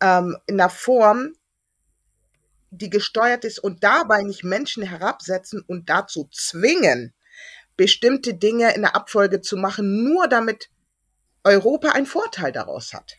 [0.00, 1.34] ähm, in einer Form,
[2.70, 7.14] die gesteuert ist und dabei nicht Menschen herabsetzen und dazu zwingen,
[7.76, 10.68] bestimmte Dinge in der Abfolge zu machen, nur damit
[11.44, 13.16] Europa einen Vorteil daraus hat.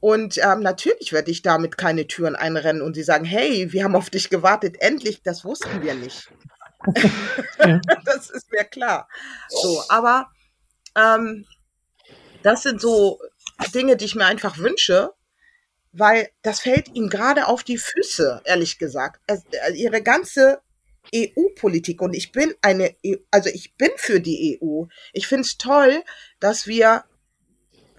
[0.00, 3.94] Und ähm, natürlich werde ich damit keine Türen einrennen und sie sagen, hey, wir haben
[3.94, 6.28] auf dich gewartet, endlich, das wussten wir nicht.
[8.04, 9.08] das ist mir klar.
[9.48, 10.28] So, aber
[10.96, 11.46] ähm,
[12.42, 13.20] das sind so
[13.72, 15.12] Dinge, die ich mir einfach wünsche,
[15.92, 19.20] weil das fällt ihm gerade auf die Füße, ehrlich gesagt.
[19.26, 20.60] Also ihre ganze
[21.14, 24.84] EU-Politik und ich bin eine, e also ich bin für die EU.
[25.12, 26.02] Ich finde es toll,
[26.40, 27.04] dass wir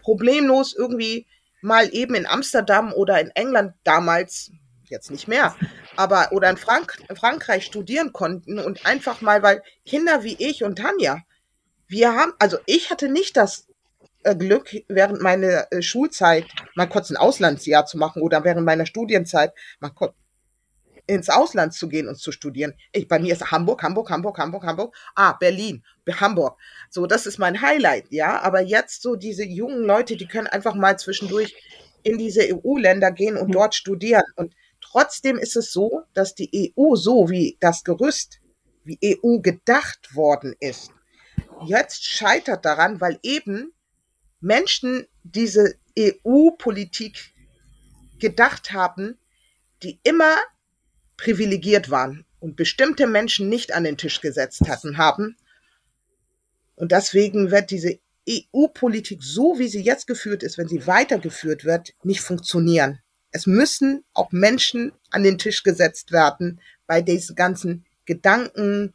[0.02, 1.28] problemlos irgendwie
[1.62, 4.52] mal eben in Amsterdam oder in England damals,
[4.86, 5.56] jetzt nicht mehr,
[5.96, 10.78] aber oder in, Frank Frankreich studieren konnten und einfach mal, weil Kinder wie ich und
[10.78, 11.22] Tanja,
[11.88, 13.68] wir haben, also ich hatte nicht das
[14.38, 16.46] Glück, während meiner äh, Schulzeit
[16.76, 20.14] mal kurz ein Auslandsjahr zu machen oder während meiner Studienzeit mal kurz
[21.06, 22.74] ins Ausland zu gehen und zu studieren.
[22.92, 24.96] Ich, bei mir ist Hamburg, Hamburg, Hamburg, Hamburg, Hamburg.
[25.16, 26.58] Ah, Berlin, Hamburg.
[26.90, 28.42] So, das ist mein Highlight, ja.
[28.42, 31.56] Aber jetzt so diese jungen Leute, die können einfach mal zwischendurch
[32.04, 33.54] in diese EU-Länder gehen und mhm.
[33.54, 34.24] dort studieren.
[34.36, 38.40] Und trotzdem ist es so, dass die EU so wie das Gerüst,
[38.86, 40.92] wie EU gedacht worden ist,
[41.66, 43.74] jetzt scheitert daran, weil eben
[44.44, 47.34] Menschen diese EU-Politik
[48.20, 49.18] gedacht haben,
[49.84, 50.36] die immer
[51.18, 55.38] privilegiert waren und bestimmte Menschen nicht an den Tisch gesetzt hatten, haben.
[56.76, 61.94] Und deswegen wird diese EU-Politik, so wie sie jetzt geführt ist, wenn sie weitergeführt wird,
[62.04, 63.00] nicht funktionieren.
[63.32, 68.94] Es müssen auch Menschen an den Tisch gesetzt werden bei diesen ganzen Gedanken,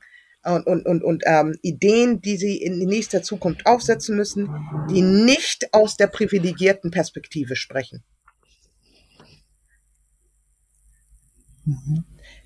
[0.55, 4.49] und, und, und, und ähm, Ideen, die sie in nächster Zukunft aufsetzen müssen,
[4.91, 8.03] die nicht aus der privilegierten Perspektive sprechen.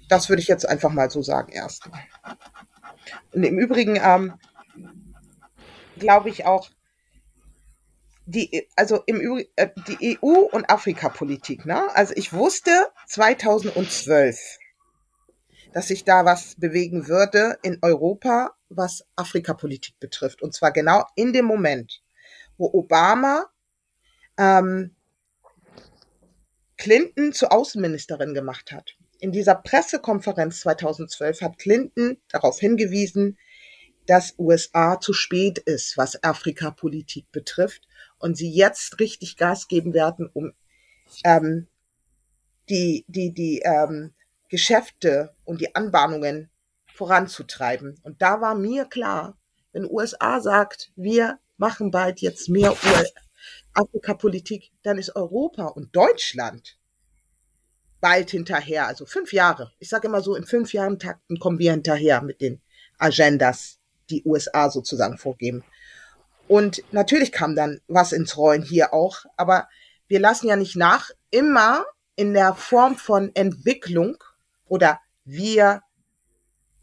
[0.09, 2.01] Das würde ich jetzt einfach mal so sagen erstmal.
[3.33, 4.35] Und im Übrigen ähm,
[5.99, 6.71] glaube ich auch,
[8.27, 11.83] die, also im Übrigen, äh, die EU und Afrikapolitik, ne?
[11.95, 12.71] Also ich wusste
[13.09, 14.59] 2012,
[15.73, 20.43] dass sich da was bewegen würde in Europa, was Afrikapolitik betrifft.
[20.43, 22.03] Und zwar genau in dem Moment,
[22.59, 23.47] wo Obama
[24.39, 24.95] ähm,
[26.77, 28.97] Clinton zur Außenministerin gemacht hat.
[29.19, 33.39] In dieser Pressekonferenz 2012 hat Clinton darauf hingewiesen,
[34.07, 37.87] dass USA zu spät ist, was Afrikapolitik betrifft
[38.19, 40.53] und sie jetzt richtig Gas geben werden, um
[41.25, 41.69] ähm,
[42.69, 44.13] die, die, die ähm,
[44.53, 46.51] Geschäfte und die Anbahnungen
[46.93, 47.99] voranzutreiben.
[48.03, 49.39] Und da war mir klar,
[49.73, 52.77] wenn USA sagt, wir machen bald jetzt mehr
[53.73, 56.79] Afrika-Politik, dann ist Europa und Deutschland
[58.03, 59.73] bald hinterher, also fünf Jahre.
[59.79, 62.61] Ich sage immer so, in fünf Jahren Takten kommen wir hinterher mit den
[62.99, 63.79] Agendas,
[64.11, 65.65] die USA sozusagen vorgeben.
[66.47, 69.67] Und natürlich kam dann was ins Rollen hier auch, aber
[70.09, 71.87] wir lassen ja nicht nach, immer
[72.17, 74.23] in der Form von Entwicklung
[74.67, 75.83] oder wir,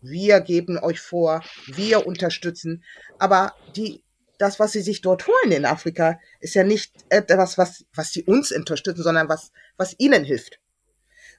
[0.02, 2.84] wir geben euch vor, wir unterstützen.
[3.18, 4.04] Aber die,
[4.38, 8.24] das, was sie sich dort holen in Afrika, ist ja nicht etwas, was, was sie
[8.24, 10.60] uns unterstützen, sondern was, was ihnen hilft.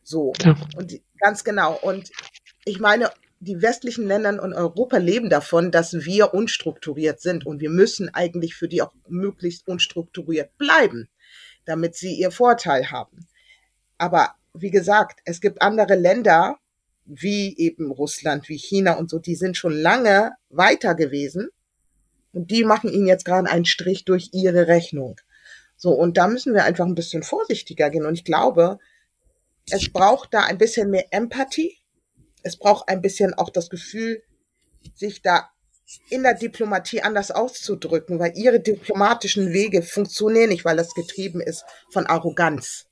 [0.03, 0.33] So.
[0.43, 0.57] Ja.
[0.77, 1.79] Und die, ganz genau.
[1.81, 2.11] Und
[2.65, 3.11] ich meine,
[3.41, 8.55] die westlichen Länder und Europa leben davon, dass wir unstrukturiert sind und wir müssen eigentlich
[8.55, 11.09] für die auch möglichst unstrukturiert bleiben,
[11.65, 13.27] damit sie ihr Vorteil haben.
[13.97, 16.57] Aber wie gesagt, es gibt andere Länder,
[17.05, 21.49] wie eben Russland, wie China und so, die sind schon lange weiter gewesen.
[22.33, 25.17] Und die machen ihnen jetzt gerade einen Strich durch ihre Rechnung.
[25.77, 28.07] So, und da müssen wir einfach ein bisschen vorsichtiger gehen.
[28.07, 28.79] Und ich glaube,
[29.71, 31.77] es braucht da ein bisschen mehr Empathie.
[32.43, 34.23] Es braucht ein bisschen auch das Gefühl,
[34.95, 35.51] sich da
[36.09, 41.65] in der Diplomatie anders auszudrücken, weil ihre diplomatischen Wege funktionieren nicht, weil das getrieben ist
[41.91, 42.87] von Arroganz.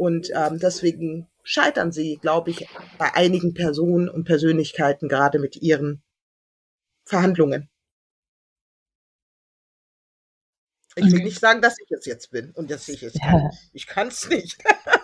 [0.00, 2.66] Und ähm, deswegen scheitern sie, glaube ich,
[2.96, 6.02] bei einigen Personen und Persönlichkeiten gerade mit ihren
[7.04, 7.68] Verhandlungen.
[10.96, 13.26] Ich will nicht sagen, dass ich es jetzt bin und dass ich es ja.
[13.26, 13.50] kann.
[13.74, 14.56] Ich kann es nicht.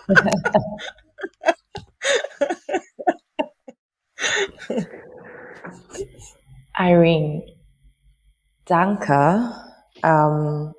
[6.75, 7.55] Irene,
[8.65, 9.51] danke.
[10.03, 10.73] Ähm,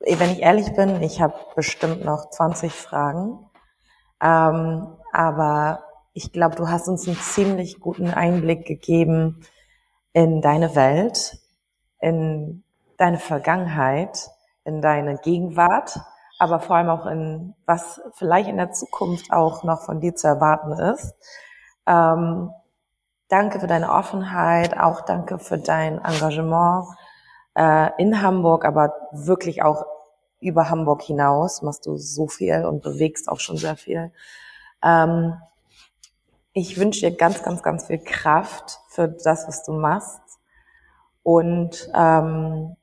[0.00, 3.46] wenn ich ehrlich bin, ich habe bestimmt noch 20 Fragen.
[4.22, 9.42] Ähm, aber ich glaube, du hast uns einen ziemlich guten Einblick gegeben
[10.12, 11.38] in deine Welt,
[12.00, 12.64] in
[12.96, 14.30] deine Vergangenheit,
[14.64, 16.00] in deine Gegenwart,
[16.38, 20.26] aber vor allem auch in was vielleicht in der Zukunft auch noch von dir zu
[20.26, 21.14] erwarten ist.
[21.86, 22.50] Ähm,
[23.28, 26.86] danke für deine Offenheit, auch danke für dein Engagement
[27.54, 29.84] äh, in Hamburg, aber wirklich auch
[30.40, 34.12] über Hamburg hinaus machst du so viel und bewegst auch schon sehr viel.
[34.82, 35.34] Ähm,
[36.52, 40.20] ich wünsche dir ganz, ganz, ganz viel Kraft für das, was du machst.
[41.22, 42.76] Und ähm,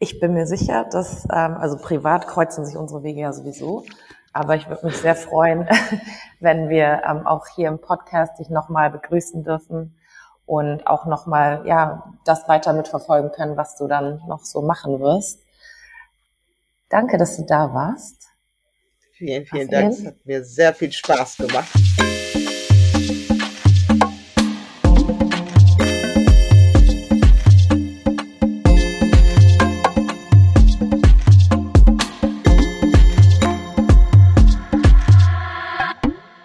[0.00, 3.84] Ich bin mir sicher, dass, ähm, also privat kreuzen sich unsere Wege ja sowieso.
[4.32, 5.68] Aber ich würde mich sehr freuen,
[6.40, 9.96] wenn wir ähm, auch hier im Podcast dich nochmal begrüßen dürfen
[10.46, 15.42] und auch nochmal, ja, das weiter mitverfolgen können, was du dann noch so machen wirst.
[16.88, 18.28] Danke, dass du da warst.
[19.12, 19.92] Vielen, vielen Dank.
[19.92, 21.68] Es hat mir sehr viel Spaß gemacht.